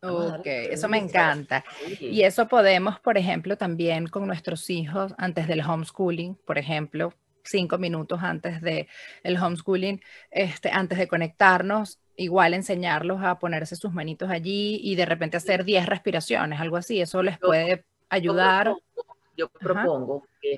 ok, 0.00 0.46
eso 0.46 0.88
me 0.88 0.98
encanta. 0.98 1.64
Y 2.00 2.22
eso 2.22 2.48
podemos, 2.48 2.98
por 2.98 3.18
ejemplo, 3.18 3.56
también 3.56 4.08
con 4.08 4.26
nuestros 4.26 4.68
hijos 4.70 5.14
antes 5.18 5.46
del 5.46 5.60
homeschooling, 5.60 6.34
por 6.34 6.58
ejemplo, 6.58 7.12
cinco 7.44 7.78
minutos 7.78 8.20
antes 8.22 8.60
del 8.62 8.88
el 9.22 9.36
homeschooling, 9.36 10.02
este, 10.30 10.70
antes 10.70 10.98
de 10.98 11.06
conectarnos, 11.06 12.00
igual 12.16 12.54
enseñarlos 12.54 13.22
a 13.22 13.38
ponerse 13.38 13.76
sus 13.76 13.92
manitos 13.92 14.30
allí 14.30 14.80
y 14.82 14.96
de 14.96 15.04
repente 15.04 15.36
hacer 15.36 15.64
10 15.64 15.86
respiraciones, 15.86 16.58
algo 16.58 16.78
así. 16.78 17.00
Eso 17.02 17.22
les 17.22 17.38
puede 17.38 17.84
ayudar. 18.08 18.74
Yo 19.36 19.48
propongo, 19.50 20.26
que 20.40 20.56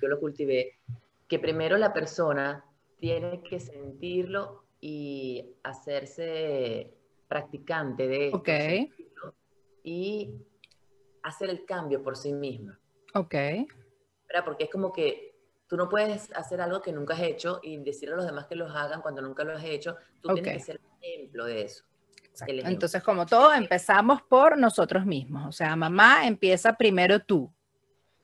yo 0.00 0.08
lo 0.08 0.18
cultivé, 0.18 0.78
que 1.28 1.38
primero 1.38 1.76
la 1.76 1.92
persona 1.92 2.64
tiene 3.00 3.42
que 3.42 3.58
sentirlo 3.58 4.64
y 4.80 5.56
hacerse 5.62 6.94
practicante 7.28 8.06
de 8.06 8.26
esto. 8.26 8.38
Okay. 8.38 8.92
Y 9.82 10.34
hacer 11.22 11.50
el 11.50 11.64
cambio 11.64 12.02
por 12.02 12.16
sí 12.16 12.32
misma. 12.32 12.78
Ok. 13.14 13.34
Porque 14.44 14.64
es 14.64 14.70
como 14.70 14.92
que 14.92 15.30
Tú 15.70 15.76
no 15.76 15.88
puedes 15.88 16.32
hacer 16.34 16.60
algo 16.60 16.82
que 16.82 16.92
nunca 16.92 17.14
has 17.14 17.20
hecho 17.20 17.60
y 17.62 17.76
decirle 17.76 18.14
a 18.14 18.16
los 18.16 18.26
demás 18.26 18.46
que 18.46 18.56
los 18.56 18.74
hagan 18.74 19.02
cuando 19.02 19.22
nunca 19.22 19.44
lo 19.44 19.52
has 19.56 19.62
hecho. 19.62 19.96
Tú 20.20 20.34
tienes 20.34 20.54
que 20.54 20.58
ser 20.58 20.80
ejemplo 21.00 21.44
de 21.44 21.62
eso. 21.62 21.84
Entonces, 22.48 23.00
como 23.04 23.24
todo, 23.24 23.52
empezamos 23.52 24.20
por 24.22 24.58
nosotros 24.58 25.06
mismos. 25.06 25.46
O 25.46 25.52
sea, 25.52 25.76
mamá, 25.76 26.26
empieza 26.26 26.72
primero 26.72 27.20
tú. 27.20 27.48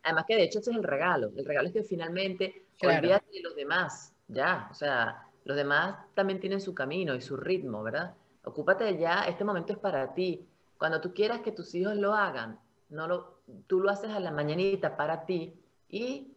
Además 0.03 0.25
que 0.27 0.35
de 0.35 0.43
hecho 0.43 0.59
ese 0.59 0.73
es 0.73 0.77
el 0.77 0.83
regalo. 0.83 1.31
El 1.37 1.45
regalo 1.45 1.69
es 1.69 1.75
que 1.75 1.85
finalmente 1.85 2.67
olvídate 2.83 3.31
de 3.31 3.43
los 3.43 3.55
demás, 3.55 4.13
ya. 4.29 4.69
O 4.71 4.75
sea, 4.75 5.27
los 5.45 5.57
demás 5.57 5.97
también 6.15 6.41
tienen 6.41 6.61
su 6.61 6.75
camino 6.75 7.15
y 7.15 7.21
su 7.21 7.37
ritmo, 7.37 7.83
¿verdad? 7.83 8.15
Ocúpate 8.45 8.97
ya, 8.99 9.25
este 9.25 9.45
momento 9.45 9.73
es 9.73 9.79
para 9.79 10.15
ti. 10.15 10.47
Cuando 10.79 11.01
tú 11.01 11.13
quieras 11.15 11.41
que 11.41 11.53
tus 11.53 11.75
hijos 11.75 11.97
lo 11.97 12.15
hagan, 12.15 12.61
no 12.89 13.09
lo, 13.09 13.41
tú 13.67 13.81
lo 13.81 13.91
haces 13.91 14.11
a 14.11 14.21
la 14.21 14.31
mañanita 14.31 14.97
para 14.97 15.25
ti 15.25 15.59
y 15.89 16.33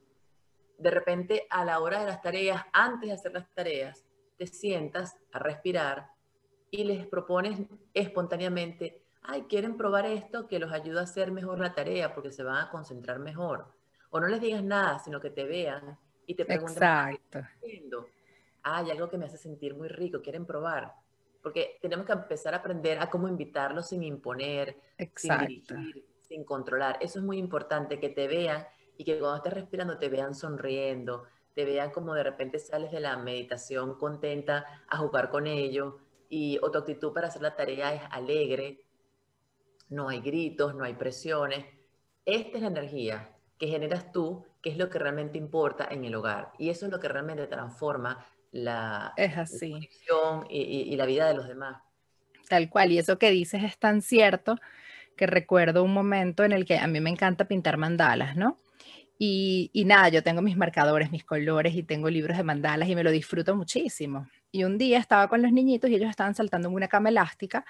de 0.78 0.92
repente 0.92 1.46
a 1.50 1.66
la 1.66 1.80
hora 1.80 2.00
de 2.00 2.06
las 2.06 2.22
tareas, 2.22 2.64
antes 2.72 3.10
de 3.10 3.14
hacer 3.14 3.34
las 3.34 3.48
tareas, 3.54 4.06
te 4.38 4.48
sientas 4.48 5.18
a 5.32 5.40
respirar 5.40 6.12
y 6.72 6.84
les 6.86 7.06
propones 7.08 7.60
espontáneamente, 7.94 9.04
ay, 9.24 9.44
quieren 9.44 9.76
probar 9.76 10.06
esto 10.06 10.48
que 10.48 10.60
los 10.60 10.72
ayuda 10.72 11.02
a 11.02 11.04
hacer 11.04 11.32
mejor 11.32 11.60
la 11.60 11.74
tarea 11.74 12.14
porque 12.14 12.32
se 12.32 12.44
van 12.44 12.58
a 12.58 12.70
concentrar 12.70 13.20
mejor. 13.20 13.68
O 14.12 14.20
no 14.20 14.28
les 14.28 14.40
digas 14.40 14.64
nada, 14.64 15.00
sino 15.00 15.20
que 15.20 15.30
te 15.30 15.44
vean 15.44 15.98
y 16.30 16.36
te 16.36 16.46
pregunten, 16.46 16.76
Exacto. 16.84 17.40
hay 18.62 18.92
algo 18.92 19.10
que 19.10 19.18
me 19.18 19.26
hace 19.26 19.38
sentir 19.38 19.74
muy 19.74 19.88
rico, 19.88 20.22
quieren 20.22 20.46
probar. 20.46 20.94
Porque 21.42 21.80
tenemos 21.82 22.06
que 22.06 22.12
empezar 22.12 22.54
a 22.54 22.58
aprender 22.58 23.00
a 23.00 23.10
cómo 23.10 23.28
invitarlos 23.28 23.88
sin 23.88 24.04
imponer, 24.04 24.78
sin 25.16 25.40
dirigir, 25.40 26.06
sin 26.20 26.44
controlar. 26.44 27.00
Eso 27.02 27.18
es 27.18 27.26
muy 27.26 27.40
importante, 27.40 28.00
que 28.00 28.10
te 28.10 28.28
vean 28.28 28.64
y 28.96 29.06
que 29.06 29.18
cuando 29.18 29.38
estés 29.38 29.54
respirando 29.54 29.98
te 29.98 30.08
vean 30.08 30.36
sonriendo, 30.36 31.24
te 31.56 31.66
vean 31.66 31.90
como 31.90 32.14
de 32.14 32.22
repente 32.22 32.60
sales 32.60 32.92
de 32.92 33.00
la 33.00 33.18
meditación 33.18 33.98
contenta 33.98 34.84
a 34.88 34.98
jugar 34.98 35.32
con 35.32 35.48
ellos 35.48 35.96
y 36.30 36.60
o 36.62 36.70
tu 36.70 36.78
actitud 36.78 37.12
para 37.12 37.30
hacer 37.30 37.42
la 37.42 37.56
tarea 37.56 37.92
es 37.96 38.04
alegre, 38.12 38.86
no 39.90 40.10
hay 40.10 40.22
gritos, 40.22 40.76
no 40.76 40.84
hay 40.84 40.94
presiones. 40.94 41.66
Esta 42.24 42.58
es 42.58 42.62
la 42.62 42.68
energía 42.68 43.36
que 43.58 43.66
generas 43.66 44.12
tú, 44.12 44.46
que 44.62 44.70
es 44.70 44.78
lo 44.78 44.90
que 44.90 45.00
realmente 45.00 45.38
importa 45.38 45.88
en 45.90 46.06
el 46.06 46.16
hogar 46.16 46.52
y 46.58 46.70
eso 46.70 46.86
es 46.86 46.92
lo 46.92 47.00
que 47.00 47.08
realmente 47.08 47.48
transforma 47.48 48.26
la, 48.52 49.14
es 49.16 49.38
así. 49.38 49.90
y, 50.50 50.94
y 50.94 50.96
la 50.96 51.06
vida 51.06 51.28
de 51.28 51.36
los 51.36 51.48
demás. 51.48 51.82
Tal 52.48 52.70
cual, 52.70 52.92
y 52.92 52.98
eso 52.98 53.20
que 53.20 53.30
dices 53.30 53.64
es 53.64 53.78
tan 53.78 54.02
cierto 54.02 54.58
que 55.16 55.28
recuerdo 55.28 55.84
un 55.84 55.94
momento 55.94 56.44
en 56.44 56.52
el 56.52 56.66
que 56.66 56.78
a 56.78 56.88
mí 56.88 57.00
me 57.00 57.10
encanta 57.10 57.46
pintar 57.46 57.78
mandalas, 57.78 58.36
¿no? 58.36 58.58
Y, 59.22 59.84
nada, 59.86 60.08
yo 60.08 60.24
tengo 60.24 60.42
mis 60.42 60.56
marcadores, 60.56 61.12
mis 61.12 61.26
colores 61.26 61.76
y 61.76 61.84
tengo 61.84 62.10
libros 62.10 62.38
de 62.38 62.44
mandalas 62.44 62.88
y 62.88 62.96
me 62.96 63.04
lo 63.04 63.12
disfruto 63.12 63.54
muchísimo. 63.54 64.30
Y 64.50 64.64
un 64.64 64.78
día 64.78 64.98
estaba 64.98 65.28
con 65.28 65.42
los 65.42 65.52
niñitos 65.52 65.90
y 65.90 65.96
ellos 65.96 66.10
estaban 66.10 66.36
saltando 66.36 66.70
en 66.70 66.76
una 66.76 66.88
cama 66.88 67.10
elástica. 67.10 67.66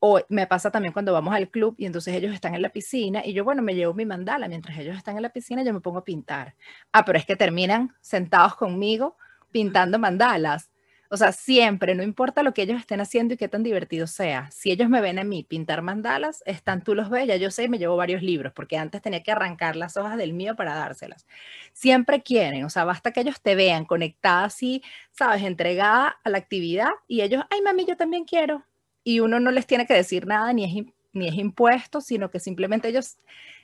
O 0.00 0.20
me 0.28 0.46
pasa 0.46 0.70
también 0.70 0.92
cuando 0.92 1.12
vamos 1.12 1.34
al 1.34 1.48
club 1.50 1.74
y 1.78 1.86
entonces 1.86 2.14
ellos 2.14 2.32
están 2.32 2.54
en 2.54 2.62
la 2.62 2.68
piscina 2.68 3.22
y 3.24 3.32
yo, 3.32 3.44
bueno, 3.44 3.62
me 3.62 3.74
llevo 3.74 3.94
mi 3.94 4.06
mandala. 4.06 4.48
Mientras 4.48 4.78
ellos 4.78 4.96
están 4.96 5.16
en 5.16 5.22
la 5.22 5.30
piscina, 5.30 5.64
yo 5.64 5.72
me 5.74 5.80
pongo 5.80 5.98
a 5.98 6.04
pintar. 6.04 6.54
Ah, 6.92 7.04
pero 7.04 7.18
es 7.18 7.26
que 7.26 7.36
terminan 7.36 7.94
sentados 8.00 8.54
conmigo 8.54 9.16
pintando 9.50 9.98
mandalas. 9.98 10.70
O 11.10 11.16
sea, 11.16 11.32
siempre, 11.32 11.94
no 11.94 12.02
importa 12.02 12.42
lo 12.42 12.52
que 12.52 12.62
ellos 12.62 12.78
estén 12.78 13.00
haciendo 13.00 13.32
y 13.34 13.38
qué 13.38 13.48
tan 13.48 13.62
divertido 13.62 14.06
sea. 14.06 14.50
Si 14.50 14.70
ellos 14.70 14.90
me 14.90 15.00
ven 15.00 15.18
a 15.18 15.24
mí 15.24 15.42
pintar 15.42 15.80
mandalas, 15.80 16.42
están 16.44 16.84
tú 16.84 16.94
los 16.94 17.08
ves, 17.08 17.26
ya 17.26 17.36
yo 17.36 17.50
sé, 17.50 17.66
me 17.68 17.78
llevo 17.78 17.96
varios 17.96 18.22
libros, 18.22 18.52
porque 18.52 18.76
antes 18.76 19.00
tenía 19.00 19.22
que 19.22 19.32
arrancar 19.32 19.74
las 19.74 19.96
hojas 19.96 20.18
del 20.18 20.34
mío 20.34 20.54
para 20.54 20.74
dárselas. 20.74 21.26
Siempre 21.72 22.22
quieren, 22.22 22.62
o 22.64 22.70
sea, 22.70 22.84
basta 22.84 23.10
que 23.12 23.20
ellos 23.20 23.40
te 23.40 23.54
vean 23.54 23.86
conectada 23.86 24.44
así, 24.44 24.82
sabes, 25.12 25.42
entregada 25.44 26.18
a 26.22 26.28
la 26.30 26.36
actividad 26.38 26.90
y 27.06 27.22
ellos, 27.22 27.42
ay, 27.50 27.62
mami, 27.62 27.86
yo 27.86 27.96
también 27.96 28.24
quiero. 28.24 28.64
Y 29.08 29.20
uno 29.20 29.40
no 29.40 29.50
les 29.50 29.66
tiene 29.66 29.86
que 29.86 29.94
decir 29.94 30.26
nada, 30.26 30.52
ni 30.52 30.64
es, 30.64 30.86
ni 31.14 31.28
es 31.28 31.34
impuesto, 31.36 32.02
sino 32.02 32.30
que 32.30 32.40
simplemente 32.40 32.88
ellos 32.88 33.16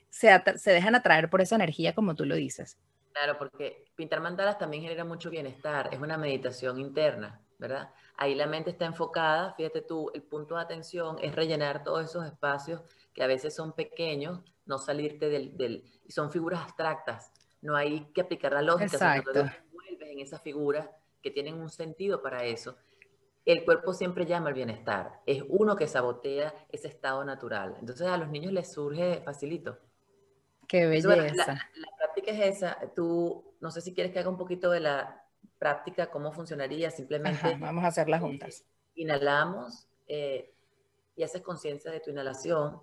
se, 0.09 0.31
se 0.57 0.71
dejan 0.71 0.95
atraer 0.95 1.29
por 1.29 1.43
esa 1.43 1.55
energía, 1.55 1.95
como 1.95 2.15
tú 2.15 2.25
lo 2.25 2.35
dices. 2.35 2.79
Claro, 3.13 3.37
porque 3.37 3.85
pintar 3.95 4.23
mandalas 4.23 4.57
también 4.57 4.85
genera 4.85 5.05
mucho 5.05 5.29
bienestar, 5.29 5.91
es 5.93 6.01
una 6.01 6.17
meditación 6.17 6.79
interna, 6.79 7.43
¿verdad? 7.59 7.91
Ahí 8.17 8.35
la 8.35 8.47
mente 8.47 8.71
está 8.71 8.87
enfocada, 8.87 9.53
fíjate 9.53 9.83
tú, 9.83 10.11
el 10.15 10.23
punto 10.23 10.55
de 10.55 10.63
atención 10.63 11.19
es 11.21 11.35
rellenar 11.35 11.85
todos 11.85 12.09
esos 12.09 12.25
espacios 12.25 12.81
que 13.13 13.23
a 13.23 13.27
veces 13.27 13.55
son 13.55 13.75
pequeños, 13.75 14.41
no 14.65 14.79
salirte 14.79 15.29
del, 15.29 15.55
del 15.59 15.85
y 16.07 16.13
son 16.13 16.33
figuras 16.33 16.63
abstractas, 16.63 17.31
no 17.61 17.77
hay 17.77 18.07
que 18.15 18.23
aplicar 18.23 18.55
la 18.55 18.63
lógica, 18.63 18.95
Exacto. 18.95 19.31
sino 19.31 19.45
que 19.45 19.51
te 19.51 19.63
envuelves 19.67 20.09
en 20.09 20.21
esas 20.21 20.41
figuras 20.41 20.89
que 21.21 21.31
tienen 21.31 21.57
un 21.61 21.69
sentido 21.69 22.23
para 22.23 22.45
eso. 22.45 22.79
El 23.45 23.65
cuerpo 23.65 23.93
siempre 23.93 24.25
llama 24.25 24.49
al 24.49 24.55
bienestar, 24.55 25.21
es 25.27 25.43
uno 25.49 25.77
que 25.77 25.87
sabotea 25.87 26.55
ese 26.71 26.89
estado 26.89 27.25
natural. 27.25 27.77
Entonces 27.79 28.07
a 28.07 28.17
los 28.17 28.31
niños 28.31 28.53
les 28.53 28.73
surge 28.73 29.21
facilito. 29.23 29.79
Qué 30.67 30.87
belleza. 30.87 31.09
Bueno, 31.09 31.25
la, 31.35 31.47
la, 31.47 31.97
práctica 31.99 32.33
es 32.33 32.57
esa. 32.57 32.79
Tú, 32.95 33.55
no 33.61 33.71
sé 33.71 33.83
si 33.83 33.93
quieres 33.93 34.13
que 34.13 34.19
haga 34.19 34.31
un 34.31 34.39
poquito 34.39 34.71
de 34.71 34.81
la 34.81 35.25
práctica, 35.59 36.11
cómo 36.11 36.33
funcionaría. 36.33 36.91
Simplemente. 36.91 37.39
Ajá, 37.39 37.57
vamos 37.61 37.85
a 37.85 37.89
hacerla 37.89 38.19
juntas. 38.19 38.61
Eh, 38.61 39.03
inhalamos 39.03 39.89
eh, 40.07 40.55
y 41.17 41.23
haces 41.23 41.43
conciencia 41.43 41.91
de 41.91 42.01
tu 42.01 42.11
inhalación. 42.11 42.81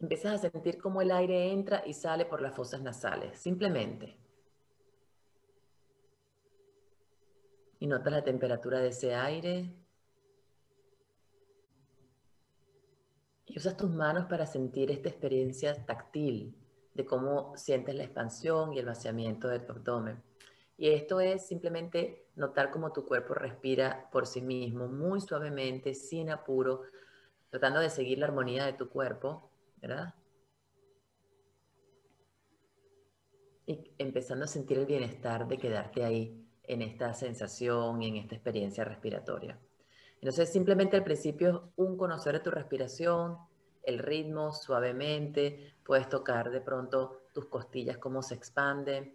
Empiezas 0.00 0.34
a 0.34 0.50
sentir 0.50 0.78
cómo 0.78 1.00
el 1.02 1.10
aire 1.10 1.50
entra 1.50 1.82
y 1.86 1.94
sale 1.94 2.24
por 2.24 2.40
las 2.40 2.54
fosas 2.54 2.82
nasales. 2.82 3.38
Simplemente. 3.38 4.16
Y 7.84 7.86
notas 7.86 8.14
la 8.14 8.24
temperatura 8.24 8.78
de 8.78 8.88
ese 8.88 9.14
aire. 9.14 9.70
Y 13.44 13.58
usas 13.58 13.76
tus 13.76 13.90
manos 13.90 14.24
para 14.24 14.46
sentir 14.46 14.90
esta 14.90 15.10
experiencia 15.10 15.84
táctil 15.84 16.56
de 16.94 17.04
cómo 17.04 17.54
sientes 17.58 17.94
la 17.94 18.04
expansión 18.04 18.72
y 18.72 18.78
el 18.78 18.86
vaciamiento 18.86 19.48
de 19.48 19.58
tu 19.60 19.72
abdomen. 19.72 20.22
Y 20.78 20.88
esto 20.92 21.20
es 21.20 21.46
simplemente 21.46 22.24
notar 22.36 22.70
cómo 22.70 22.90
tu 22.90 23.04
cuerpo 23.04 23.34
respira 23.34 24.08
por 24.10 24.26
sí 24.26 24.40
mismo, 24.40 24.88
muy 24.88 25.20
suavemente, 25.20 25.92
sin 25.92 26.30
apuro, 26.30 26.84
tratando 27.50 27.80
de 27.80 27.90
seguir 27.90 28.16
la 28.16 28.24
armonía 28.24 28.64
de 28.64 28.72
tu 28.72 28.88
cuerpo, 28.88 29.50
¿verdad? 29.82 30.14
Y 33.66 33.92
empezando 33.98 34.46
a 34.46 34.48
sentir 34.48 34.78
el 34.78 34.86
bienestar 34.86 35.46
de 35.46 35.58
quedarte 35.58 36.02
ahí 36.02 36.43
en 36.66 36.82
esta 36.82 37.14
sensación 37.14 38.02
y 38.02 38.08
en 38.08 38.16
esta 38.16 38.34
experiencia 38.34 38.84
respiratoria. 38.84 39.58
Entonces, 40.16 40.50
simplemente 40.50 40.96
al 40.96 41.04
principio 41.04 41.48
es 41.48 41.72
un 41.76 41.96
conocer 41.96 42.34
de 42.34 42.40
tu 42.40 42.50
respiración, 42.50 43.38
el 43.82 43.98
ritmo 43.98 44.52
suavemente, 44.52 45.74
puedes 45.84 46.08
tocar 46.08 46.50
de 46.50 46.60
pronto 46.60 47.24
tus 47.32 47.46
costillas, 47.46 47.98
cómo 47.98 48.22
se 48.22 48.34
expanden, 48.34 49.14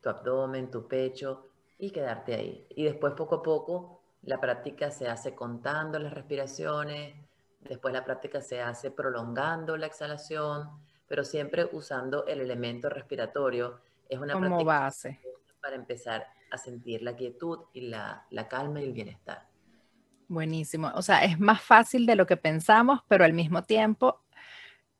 tu 0.00 0.08
abdomen, 0.08 0.70
tu 0.70 0.86
pecho 0.86 1.48
y 1.78 1.90
quedarte 1.90 2.34
ahí. 2.34 2.66
Y 2.70 2.84
después 2.84 3.14
poco 3.14 3.36
a 3.36 3.42
poco 3.42 4.02
la 4.22 4.40
práctica 4.40 4.90
se 4.90 5.08
hace 5.08 5.34
contando 5.34 5.98
las 5.98 6.12
respiraciones, 6.12 7.16
después 7.60 7.92
la 7.92 8.04
práctica 8.04 8.40
se 8.40 8.60
hace 8.60 8.90
prolongando 8.90 9.76
la 9.76 9.86
exhalación, 9.86 10.68
pero 11.06 11.24
siempre 11.24 11.68
usando 11.72 12.26
el 12.26 12.40
elemento 12.40 12.88
respiratorio. 12.88 13.80
Es 14.08 14.18
una 14.18 14.34
Como 14.34 14.46
práctica 14.46 14.64
base. 14.64 15.20
para 15.60 15.76
empezar 15.76 16.26
a 16.50 16.58
sentir 16.58 17.02
la 17.02 17.16
quietud 17.16 17.60
y 17.72 17.82
la, 17.82 18.26
la 18.30 18.48
calma 18.48 18.80
y 18.80 18.84
el 18.84 18.92
bienestar. 18.92 19.48
Buenísimo. 20.28 20.90
O 20.94 21.02
sea, 21.02 21.24
es 21.24 21.38
más 21.38 21.60
fácil 21.60 22.06
de 22.06 22.16
lo 22.16 22.26
que 22.26 22.36
pensamos, 22.36 23.00
pero 23.08 23.24
al 23.24 23.32
mismo 23.32 23.62
tiempo 23.62 24.22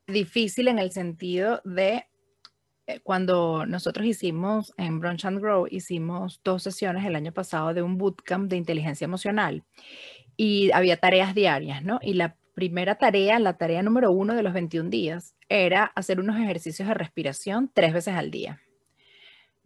difícil 0.07 0.69
en 0.69 0.79
el 0.79 0.93
sentido 0.93 1.61
de 1.65 2.05
eh, 2.87 3.01
cuando 3.01 3.67
nosotros 3.67 4.07
hicimos 4.07 4.73
en 4.77 5.01
Brunch 5.01 5.25
and 5.25 5.41
Grow, 5.41 5.67
hicimos 5.69 6.41
dos 6.45 6.63
sesiones 6.63 7.05
el 7.05 7.17
año 7.17 7.33
pasado 7.33 7.75
de 7.75 7.83
un 7.83 7.99
bootcamp 7.99 8.49
de 8.49 8.57
inteligencia 8.57 9.05
emocional 9.05 9.65
y 10.37 10.71
había 10.73 10.97
tareas 10.97 11.35
diarias, 11.35 11.83
¿no? 11.83 11.99
Y 12.03 12.15
la 12.15 12.37
primera 12.55 12.95
tarea, 12.95 13.39
la 13.39 13.59
tarea 13.59 13.83
número 13.83 14.13
uno 14.13 14.35
de 14.35 14.43
los 14.43 14.53
21 14.53 14.89
días, 14.91 15.35
era 15.49 15.85
hacer 15.85 16.21
unos 16.21 16.37
ejercicios 16.37 16.87
de 16.89 16.95
respiración 16.95 17.71
tres 17.75 17.93
veces 17.93 18.15
al 18.15 18.31
día. 18.31 18.61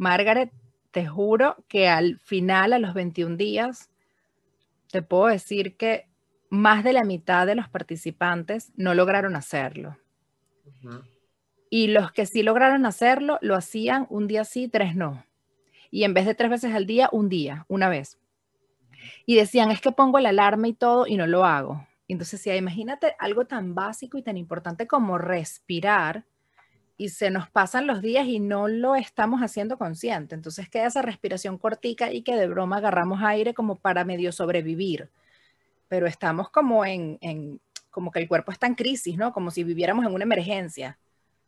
Margaret, 0.00 0.50
te 0.92 1.06
juro 1.06 1.62
que 1.68 1.86
al 1.86 2.18
final, 2.20 2.72
a 2.72 2.78
los 2.78 2.94
21 2.94 3.36
días, 3.36 3.90
te 4.90 5.02
puedo 5.02 5.26
decir 5.26 5.76
que 5.76 6.08
más 6.48 6.82
de 6.82 6.94
la 6.94 7.04
mitad 7.04 7.46
de 7.46 7.54
los 7.54 7.68
participantes 7.68 8.72
no 8.76 8.94
lograron 8.94 9.36
hacerlo. 9.36 9.98
Uh 10.64 10.88
-huh. 10.88 11.04
Y 11.68 11.88
los 11.88 12.12
que 12.12 12.24
sí 12.24 12.42
lograron 12.42 12.86
hacerlo, 12.86 13.38
lo 13.42 13.54
hacían 13.54 14.06
un 14.08 14.26
día 14.26 14.44
sí, 14.44 14.68
tres 14.68 14.96
no. 14.96 15.22
Y 15.90 16.04
en 16.04 16.14
vez 16.14 16.24
de 16.24 16.34
tres 16.34 16.50
veces 16.50 16.74
al 16.74 16.86
día, 16.86 17.10
un 17.12 17.28
día, 17.28 17.66
una 17.68 17.90
vez. 17.90 18.18
Y 19.26 19.36
decían, 19.36 19.70
es 19.70 19.82
que 19.82 19.92
pongo 19.92 20.18
la 20.18 20.30
alarma 20.30 20.66
y 20.66 20.72
todo 20.72 21.06
y 21.06 21.18
no 21.18 21.26
lo 21.26 21.44
hago. 21.44 21.86
Entonces, 22.08 22.40
si 22.40 22.50
imagínate 22.50 23.14
algo 23.18 23.44
tan 23.44 23.74
básico 23.74 24.16
y 24.16 24.22
tan 24.22 24.38
importante 24.38 24.86
como 24.86 25.18
respirar 25.18 26.24
y 27.00 27.08
se 27.08 27.30
nos 27.30 27.48
pasan 27.48 27.86
los 27.86 28.02
días 28.02 28.26
y 28.26 28.40
no 28.40 28.68
lo 28.68 28.94
estamos 28.94 29.40
haciendo 29.40 29.78
consciente. 29.78 30.34
Entonces 30.34 30.68
queda 30.68 30.86
esa 30.88 31.00
respiración 31.00 31.56
cortica 31.56 32.12
y 32.12 32.20
que 32.20 32.36
de 32.36 32.46
broma 32.46 32.76
agarramos 32.76 33.22
aire 33.22 33.54
como 33.54 33.76
para 33.76 34.04
medio 34.04 34.32
sobrevivir. 34.32 35.08
Pero 35.88 36.06
estamos 36.06 36.50
como 36.50 36.84
en, 36.84 37.16
en 37.22 37.58
como 37.90 38.10
que 38.10 38.18
el 38.18 38.28
cuerpo 38.28 38.52
está 38.52 38.66
en 38.66 38.74
crisis, 38.74 39.16
¿no? 39.16 39.32
Como 39.32 39.50
si 39.50 39.64
viviéramos 39.64 40.04
en 40.04 40.12
una 40.12 40.24
emergencia. 40.24 40.98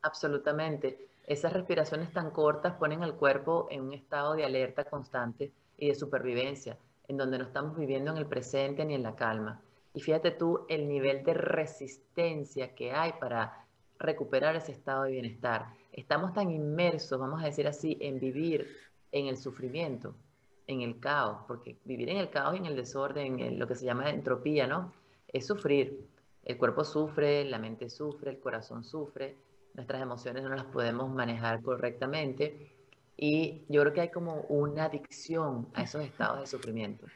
Absolutamente. 0.00 1.06
Esas 1.26 1.52
respiraciones 1.52 2.10
tan 2.14 2.30
cortas 2.30 2.72
ponen 2.76 3.02
al 3.02 3.16
cuerpo 3.16 3.66
en 3.70 3.82
un 3.82 3.92
estado 3.92 4.32
de 4.32 4.46
alerta 4.46 4.84
constante 4.84 5.52
y 5.76 5.88
de 5.88 5.94
supervivencia, 5.94 6.78
en 7.08 7.18
donde 7.18 7.36
no 7.36 7.44
estamos 7.44 7.76
viviendo 7.76 8.10
en 8.10 8.16
el 8.16 8.26
presente 8.26 8.86
ni 8.86 8.94
en 8.94 9.02
la 9.02 9.16
calma. 9.16 9.60
Y 9.92 10.00
fíjate 10.00 10.30
tú 10.30 10.64
el 10.70 10.88
nivel 10.88 11.22
de 11.24 11.34
resistencia 11.34 12.74
que 12.74 12.92
hay 12.92 13.12
para 13.20 13.61
recuperar 14.02 14.56
ese 14.56 14.72
estado 14.72 15.04
de 15.04 15.12
bienestar. 15.12 15.66
Estamos 15.92 16.32
tan 16.32 16.50
inmersos, 16.50 17.18
vamos 17.18 17.42
a 17.42 17.46
decir 17.46 17.66
así, 17.66 17.96
en 18.00 18.18
vivir 18.18 18.66
en 19.12 19.26
el 19.26 19.36
sufrimiento, 19.36 20.14
en 20.66 20.82
el 20.82 20.98
caos, 21.00 21.44
porque 21.46 21.76
vivir 21.84 22.10
en 22.10 22.18
el 22.18 22.30
caos 22.30 22.54
y 22.54 22.58
en 22.58 22.66
el 22.66 22.76
desorden, 22.76 23.40
en 23.40 23.58
lo 23.58 23.66
que 23.66 23.74
se 23.74 23.84
llama 23.84 24.10
entropía, 24.10 24.66
¿no? 24.66 24.92
Es 25.28 25.46
sufrir. 25.46 26.06
El 26.44 26.58
cuerpo 26.58 26.84
sufre, 26.84 27.44
la 27.44 27.58
mente 27.58 27.88
sufre, 27.88 28.30
el 28.30 28.40
corazón 28.40 28.84
sufre, 28.84 29.36
nuestras 29.74 30.02
emociones 30.02 30.42
no 30.42 30.50
las 30.50 30.64
podemos 30.64 31.08
manejar 31.10 31.62
correctamente 31.62 32.72
y 33.16 33.64
yo 33.68 33.82
creo 33.82 33.92
que 33.92 34.00
hay 34.02 34.10
como 34.10 34.42
una 34.48 34.84
adicción 34.84 35.68
a 35.74 35.82
esos 35.84 36.04
estados 36.04 36.40
de 36.40 36.46
sufrimiento. 36.46 37.06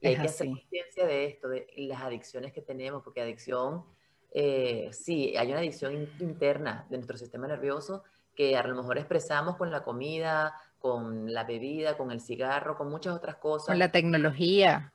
Y 0.00 0.08
hay 0.08 0.16
que 0.16 0.22
hacer 0.22 0.48
conciencia 0.48 1.06
de 1.06 1.26
esto, 1.26 1.48
de 1.48 1.66
las 1.76 2.02
adicciones 2.02 2.52
que 2.52 2.62
tenemos, 2.62 3.02
porque 3.02 3.20
adicción 3.20 3.84
eh, 4.30 4.90
sí, 4.92 5.36
hay 5.36 5.50
una 5.50 5.60
adicción 5.60 6.08
interna 6.18 6.86
de 6.90 6.96
nuestro 6.96 7.16
sistema 7.16 7.46
nervioso 7.46 8.04
que 8.34 8.56
a 8.56 8.66
lo 8.66 8.76
mejor 8.76 8.98
expresamos 8.98 9.56
con 9.56 9.70
la 9.70 9.82
comida, 9.82 10.54
con 10.78 11.32
la 11.32 11.44
bebida, 11.44 11.96
con 11.96 12.12
el 12.12 12.20
cigarro, 12.20 12.76
con 12.76 12.88
muchas 12.88 13.16
otras 13.16 13.36
cosas. 13.36 13.66
Con 13.66 13.78
la 13.78 13.90
tecnología. 13.90 14.92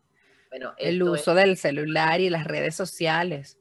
Bueno, 0.50 0.74
el 0.78 1.04
uso 1.04 1.32
es 1.32 1.38
del 1.38 1.58
celular 1.58 2.22
y 2.22 2.30
las 2.30 2.46
redes 2.46 2.76
sociales. 2.76 3.60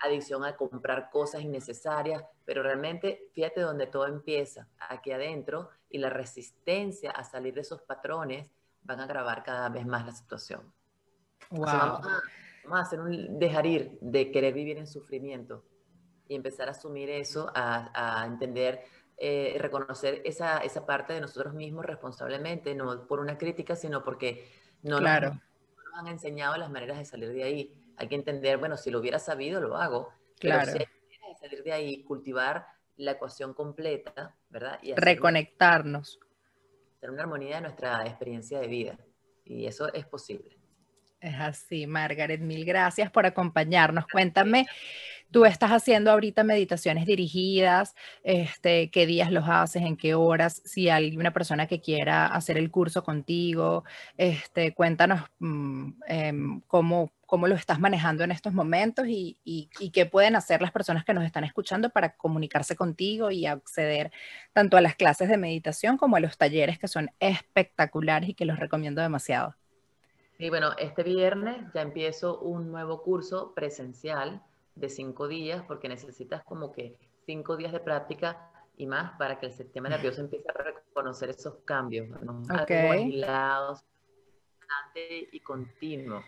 Adicción 0.00 0.44
a 0.44 0.56
comprar 0.56 1.08
cosas 1.10 1.42
innecesarias, 1.42 2.24
pero 2.44 2.62
realmente 2.62 3.30
fíjate 3.32 3.60
donde 3.60 3.86
todo 3.86 4.06
empieza, 4.06 4.68
aquí 4.88 5.12
adentro, 5.12 5.70
y 5.88 5.98
la 5.98 6.10
resistencia 6.10 7.12
a 7.12 7.24
salir 7.24 7.54
de 7.54 7.60
esos 7.60 7.80
patrones 7.82 8.50
van 8.82 9.00
a 9.00 9.04
agravar 9.04 9.44
cada 9.44 9.68
vez 9.68 9.86
más 9.86 10.04
la 10.04 10.12
situación. 10.12 10.74
Wow. 11.50 11.62
O 11.62 11.66
sea, 11.66 11.78
vamos 11.78 12.06
a, 12.06 12.22
vamos 12.64 12.78
a 12.78 12.82
hacer 12.82 13.00
un 13.00 13.38
dejar 13.38 13.66
ir 13.66 13.98
de 14.00 14.30
querer 14.30 14.54
vivir 14.54 14.78
en 14.78 14.86
sufrimiento 14.86 15.64
y 16.28 16.34
empezar 16.34 16.68
a 16.68 16.72
asumir 16.72 17.10
eso, 17.10 17.50
a, 17.54 18.22
a 18.22 18.26
entender, 18.26 18.82
eh, 19.16 19.56
reconocer 19.58 20.22
esa, 20.24 20.58
esa 20.58 20.86
parte 20.86 21.12
de 21.12 21.20
nosotros 21.20 21.54
mismos 21.54 21.84
responsablemente, 21.84 22.74
no 22.74 23.06
por 23.06 23.20
una 23.20 23.36
crítica, 23.36 23.76
sino 23.76 24.02
porque 24.02 24.48
no, 24.82 24.98
claro. 24.98 25.28
nos, 25.28 25.36
no 25.36 25.84
nos, 25.90 25.98
han 26.00 26.08
enseñado 26.08 26.56
las 26.56 26.70
maneras 26.70 26.98
de 26.98 27.04
salir 27.04 27.32
de 27.32 27.42
ahí. 27.42 27.74
Hay 27.96 28.08
que 28.08 28.14
entender, 28.14 28.58
bueno, 28.58 28.76
si 28.76 28.90
lo 28.90 29.00
hubiera 29.00 29.18
sabido, 29.18 29.60
lo 29.60 29.76
hago. 29.76 30.08
Claro. 30.38 30.72
Pero 30.72 30.72
si 30.72 30.78
hay 30.78 30.86
maneras 31.04 31.28
de 31.28 31.48
salir 31.48 31.62
de 31.62 31.72
ahí, 31.72 32.04
cultivar 32.04 32.66
la 32.96 33.12
ecuación 33.12 33.54
completa, 33.54 34.34
¿verdad? 34.48 34.78
Y 34.82 34.94
Reconectarnos. 34.94 36.18
tener 37.00 37.12
una 37.12 37.22
armonía 37.22 37.56
de 37.56 37.62
nuestra 37.62 38.06
experiencia 38.06 38.60
de 38.60 38.66
vida. 38.66 38.98
Y 39.44 39.66
eso 39.66 39.92
es 39.92 40.06
posible. 40.06 40.61
Es 41.22 41.36
así, 41.38 41.86
Margaret, 41.86 42.40
mil 42.40 42.64
gracias 42.64 43.08
por 43.10 43.26
acompañarnos. 43.26 44.06
Cuéntame, 44.08 44.66
tú 45.30 45.44
estás 45.44 45.70
haciendo 45.70 46.10
ahorita 46.10 46.42
meditaciones 46.42 47.06
dirigidas, 47.06 47.94
este, 48.24 48.90
qué 48.90 49.06
días 49.06 49.30
los 49.30 49.48
haces, 49.48 49.82
en 49.82 49.96
qué 49.96 50.14
horas, 50.14 50.62
si 50.64 50.88
hay 50.90 51.16
una 51.16 51.32
persona 51.32 51.68
que 51.68 51.80
quiera 51.80 52.26
hacer 52.26 52.58
el 52.58 52.72
curso 52.72 53.04
contigo, 53.04 53.84
este, 54.18 54.74
cuéntanos 54.74 55.22
mm, 55.38 55.90
em, 56.08 56.60
cómo, 56.66 57.12
cómo 57.24 57.46
lo 57.46 57.54
estás 57.54 57.78
manejando 57.78 58.24
en 58.24 58.32
estos 58.32 58.52
momentos 58.52 59.06
y, 59.06 59.38
y, 59.44 59.68
qué 59.92 60.06
pueden 60.06 60.34
hacer 60.34 60.60
las 60.60 60.72
personas 60.72 61.04
que 61.04 61.14
nos 61.14 61.24
están 61.24 61.44
escuchando 61.44 61.90
para 61.90 62.16
comunicarse 62.16 62.74
contigo 62.74 63.30
y 63.30 63.46
acceder 63.46 64.10
tanto 64.52 64.76
a 64.76 64.80
las 64.80 64.96
clases 64.96 65.28
de 65.28 65.36
meditación 65.38 65.98
como 65.98 66.16
a 66.16 66.20
los 66.20 66.36
talleres 66.36 66.80
que 66.80 66.88
son 66.88 67.10
espectaculares 67.20 68.30
y 68.30 68.34
que 68.34 68.44
los 68.44 68.58
recomiendo 68.58 69.02
demasiado. 69.02 69.54
Y 70.38 70.50
bueno, 70.50 70.72
este 70.78 71.02
viernes 71.02 71.72
ya 71.72 71.82
empiezo 71.82 72.38
un 72.40 72.70
nuevo 72.70 73.02
curso 73.02 73.52
presencial 73.54 74.42
de 74.74 74.88
cinco 74.88 75.28
días 75.28 75.62
porque 75.66 75.88
necesitas 75.88 76.42
como 76.44 76.72
que 76.72 76.96
cinco 77.26 77.56
días 77.56 77.72
de 77.72 77.80
práctica 77.80 78.50
y 78.76 78.86
más 78.86 79.16
para 79.18 79.38
que 79.38 79.46
el 79.46 79.52
sistema 79.52 79.88
nervioso 79.88 80.20
empiece 80.22 80.48
a 80.48 80.52
reconocer 80.52 81.30
esos 81.30 81.56
cambios, 81.64 82.08
¿no? 82.22 82.42
Okay. 82.62 83.22
y 85.30 85.40
continuo. 85.40 86.22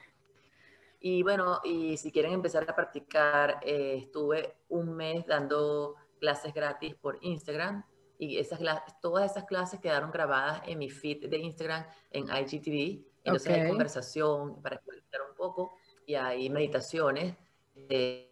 Y 1.00 1.22
bueno, 1.22 1.60
y 1.64 1.96
si 1.98 2.10
quieren 2.10 2.32
empezar 2.32 2.64
a 2.68 2.74
practicar, 2.74 3.60
eh, 3.62 3.96
estuve 3.98 4.54
un 4.68 4.94
mes 4.94 5.26
dando 5.26 5.96
clases 6.18 6.54
gratis 6.54 6.94
por 6.94 7.18
Instagram 7.20 7.84
y 8.18 8.38
esas, 8.38 8.60
todas 9.02 9.30
esas 9.30 9.44
clases 9.44 9.80
quedaron 9.80 10.10
grabadas 10.10 10.62
en 10.66 10.78
mi 10.78 10.88
feed 10.88 11.28
de 11.28 11.38
Instagram 11.38 11.84
en 12.10 12.24
IGTV 12.24 13.04
entonces 13.24 13.52
hay 13.52 13.68
conversación 13.68 14.60
para 14.62 14.76
explicar 14.76 15.22
un 15.28 15.34
poco 15.34 15.76
y 16.06 16.14
hay 16.14 16.50
meditaciones 16.50 17.34
de 17.74 18.30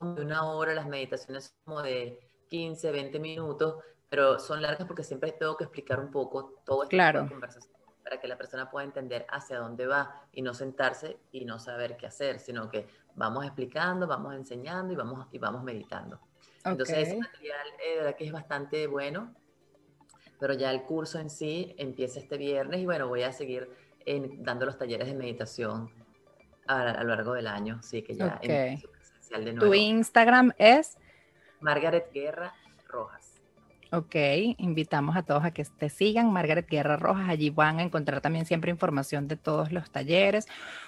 una 0.00 0.50
hora, 0.50 0.74
las 0.74 0.86
meditaciones 0.86 1.44
son 1.44 1.56
como 1.64 1.82
de 1.82 2.18
15, 2.48 2.90
20 2.90 3.18
minutos, 3.18 3.82
pero 4.08 4.38
son 4.38 4.62
largas 4.62 4.86
porque 4.86 5.04
siempre 5.04 5.32
tengo 5.32 5.56
que 5.56 5.64
explicar 5.64 6.00
un 6.00 6.10
poco 6.10 6.62
todo 6.64 6.84
este 6.84 6.96
claro. 6.96 7.28
conversación 7.28 7.74
para 8.02 8.18
que 8.20 8.26
la 8.26 8.36
persona 8.36 8.70
pueda 8.70 8.84
entender 8.84 9.26
hacia 9.28 9.58
dónde 9.58 9.86
va 9.86 10.26
y 10.32 10.42
no 10.42 10.54
sentarse 10.54 11.18
y 11.32 11.44
no 11.44 11.58
saber 11.58 11.96
qué 11.96 12.06
hacer, 12.06 12.40
sino 12.40 12.70
que 12.70 12.88
vamos 13.14 13.44
explicando, 13.44 14.06
vamos 14.06 14.34
enseñando 14.34 14.92
y 14.92 14.96
vamos, 14.96 15.28
y 15.30 15.38
vamos 15.38 15.62
meditando. 15.62 16.20
Entonces, 16.64 17.08
ese 17.08 17.18
material 17.18 17.66
eh, 17.84 17.90
de 17.90 17.96
verdad 17.96 18.16
que 18.16 18.24
es 18.24 18.32
bastante 18.32 18.86
bueno 18.86 19.34
pero 20.40 20.54
ya 20.54 20.70
el 20.70 20.82
curso 20.82 21.20
en 21.20 21.30
sí 21.30 21.74
empieza 21.76 22.18
este 22.18 22.38
viernes 22.38 22.80
y 22.80 22.86
bueno, 22.86 23.06
voy 23.06 23.22
a 23.22 23.32
seguir 23.32 23.68
dando 24.38 24.66
los 24.66 24.78
talleres 24.78 25.06
de 25.06 25.14
meditación 25.14 25.90
a, 26.66 27.02
lo 27.02 27.10
largo 27.10 27.34
del 27.34 27.46
año, 27.46 27.80
sí 27.82 28.02
que 28.02 28.14
ya 28.14 28.38
okay. 28.38 28.82
de 29.30 29.52
nuevo. 29.52 29.60
Tu 29.60 29.74
Instagram 29.74 30.52
es 30.58 30.96
Margaret 31.60 32.10
Guerra 32.12 32.54
Rojas. 32.88 33.40
Ok, 33.92 34.14
invitamos 34.58 35.16
a 35.16 35.24
todos 35.24 35.44
a 35.44 35.50
que 35.50 35.64
te 35.64 35.88
sigan, 35.88 36.32
Margaret 36.32 36.68
Guerra 36.68 36.96
Rojas. 36.96 37.28
Allí 37.28 37.50
van 37.50 37.80
a 37.80 37.82
encontrar 37.82 38.20
también 38.20 38.46
siempre 38.46 38.70
información 38.70 39.26
de 39.26 39.36
todos 39.36 39.72
los 39.72 39.90
talleres. 39.90 40.46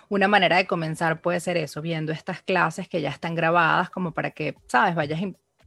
Una 0.08 0.28
manera 0.28 0.56
de 0.56 0.68
comenzar 0.68 1.20
puede 1.20 1.40
ser 1.40 1.56
eso, 1.56 1.82
viendo 1.82 2.12
estas 2.12 2.42
clases 2.42 2.88
que 2.88 3.00
ya 3.00 3.10
están 3.10 3.34
grabadas, 3.34 3.90
como 3.90 4.12
para 4.12 4.30
que, 4.30 4.54
sabes, 4.68 4.94
vayas 4.94 5.20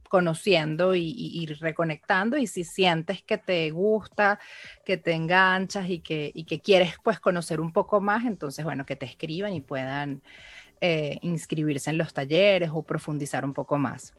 conociendo 0.08 0.94
y, 0.94 1.46
reconectando 1.60 2.36
y 2.36 2.46
si 2.46 2.64
sientes 2.64 3.22
que 3.22 3.38
te 3.38 3.70
gusta, 3.70 4.38
que 4.84 4.96
te 4.96 5.12
enganchas 5.12 5.88
y 5.88 6.00
que, 6.00 6.32
que 6.46 6.60
quieres 6.60 6.94
pues 7.02 7.20
conocer 7.20 7.60
un 7.60 7.72
poco 7.72 8.00
más, 8.00 8.24
entonces 8.24 8.64
bueno, 8.64 8.86
que 8.86 8.96
te 8.96 9.06
escriban 9.06 9.52
y 9.52 9.60
puedan 9.60 10.22
eh, 10.80 11.18
inscribirse 11.22 11.90
en 11.90 11.98
los 11.98 12.12
talleres 12.12 12.70
o 12.72 12.82
profundizar 12.82 13.44
un 13.44 13.54
poco 13.54 13.78
más. 13.78 14.14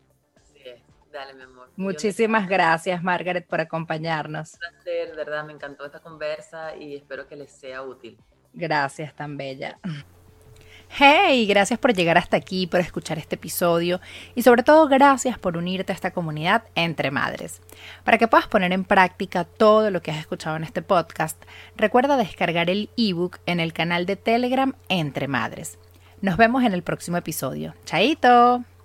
Dale, 1.12 1.34
mi 1.34 1.44
amor. 1.44 1.70
Muchísimas 1.76 2.48
gracias, 2.48 3.02
Margaret, 3.02 3.48
por 3.48 3.62
acompañarnos. 3.62 4.54
Un 4.54 4.60
placer, 4.60 5.16
verdad, 5.16 5.46
me 5.46 5.54
encantó 5.54 5.86
esta 5.86 6.00
conversa 6.00 6.76
y 6.76 6.96
espero 6.96 7.28
que 7.28 7.36
les 7.36 7.52
sea 7.52 7.82
útil. 7.82 8.20
Gracias, 8.54 9.16
tan 9.16 9.38
bella. 9.38 9.80
Hey, 10.90 11.46
gracias 11.46 11.78
por 11.80 11.94
llegar 11.94 12.18
hasta 12.18 12.38
aquí, 12.38 12.66
por 12.66 12.80
escuchar 12.80 13.18
este 13.20 13.36
episodio 13.36 14.00
y 14.36 14.42
sobre 14.42 14.64
todo 14.64 14.88
gracias 14.88 15.38
por 15.38 15.58
unirte 15.58 15.92
a 15.92 15.96
esta 15.96 16.12
comunidad 16.12 16.64
entre 16.76 17.12
madres. 17.12 17.62
Para 18.04 18.18
que 18.18 18.28
puedas 18.28 18.48
poner 18.48 18.72
en 18.72 18.84
práctica 18.84 19.44
todo 19.44 19.92
lo 19.92 20.02
que 20.02 20.12
has 20.12 20.18
escuchado 20.18 20.56
en 20.56 20.64
este 20.64 20.82
podcast, 20.82 21.42
recuerda 21.76 22.18
descargar 22.18 22.70
el 22.70 22.90
ebook 22.98 23.40
en 23.46 23.60
el 23.60 23.74
canal 23.74 24.06
de 24.06 24.16
Telegram 24.16 24.74
Entre 24.90 25.28
Madres. 25.28 25.78
Nos 26.22 26.38
vemos 26.38 26.64
en 26.64 26.74
el 26.74 26.82
próximo 26.82 27.18
episodio. 27.18 27.76
¡Chaito! 27.86 28.77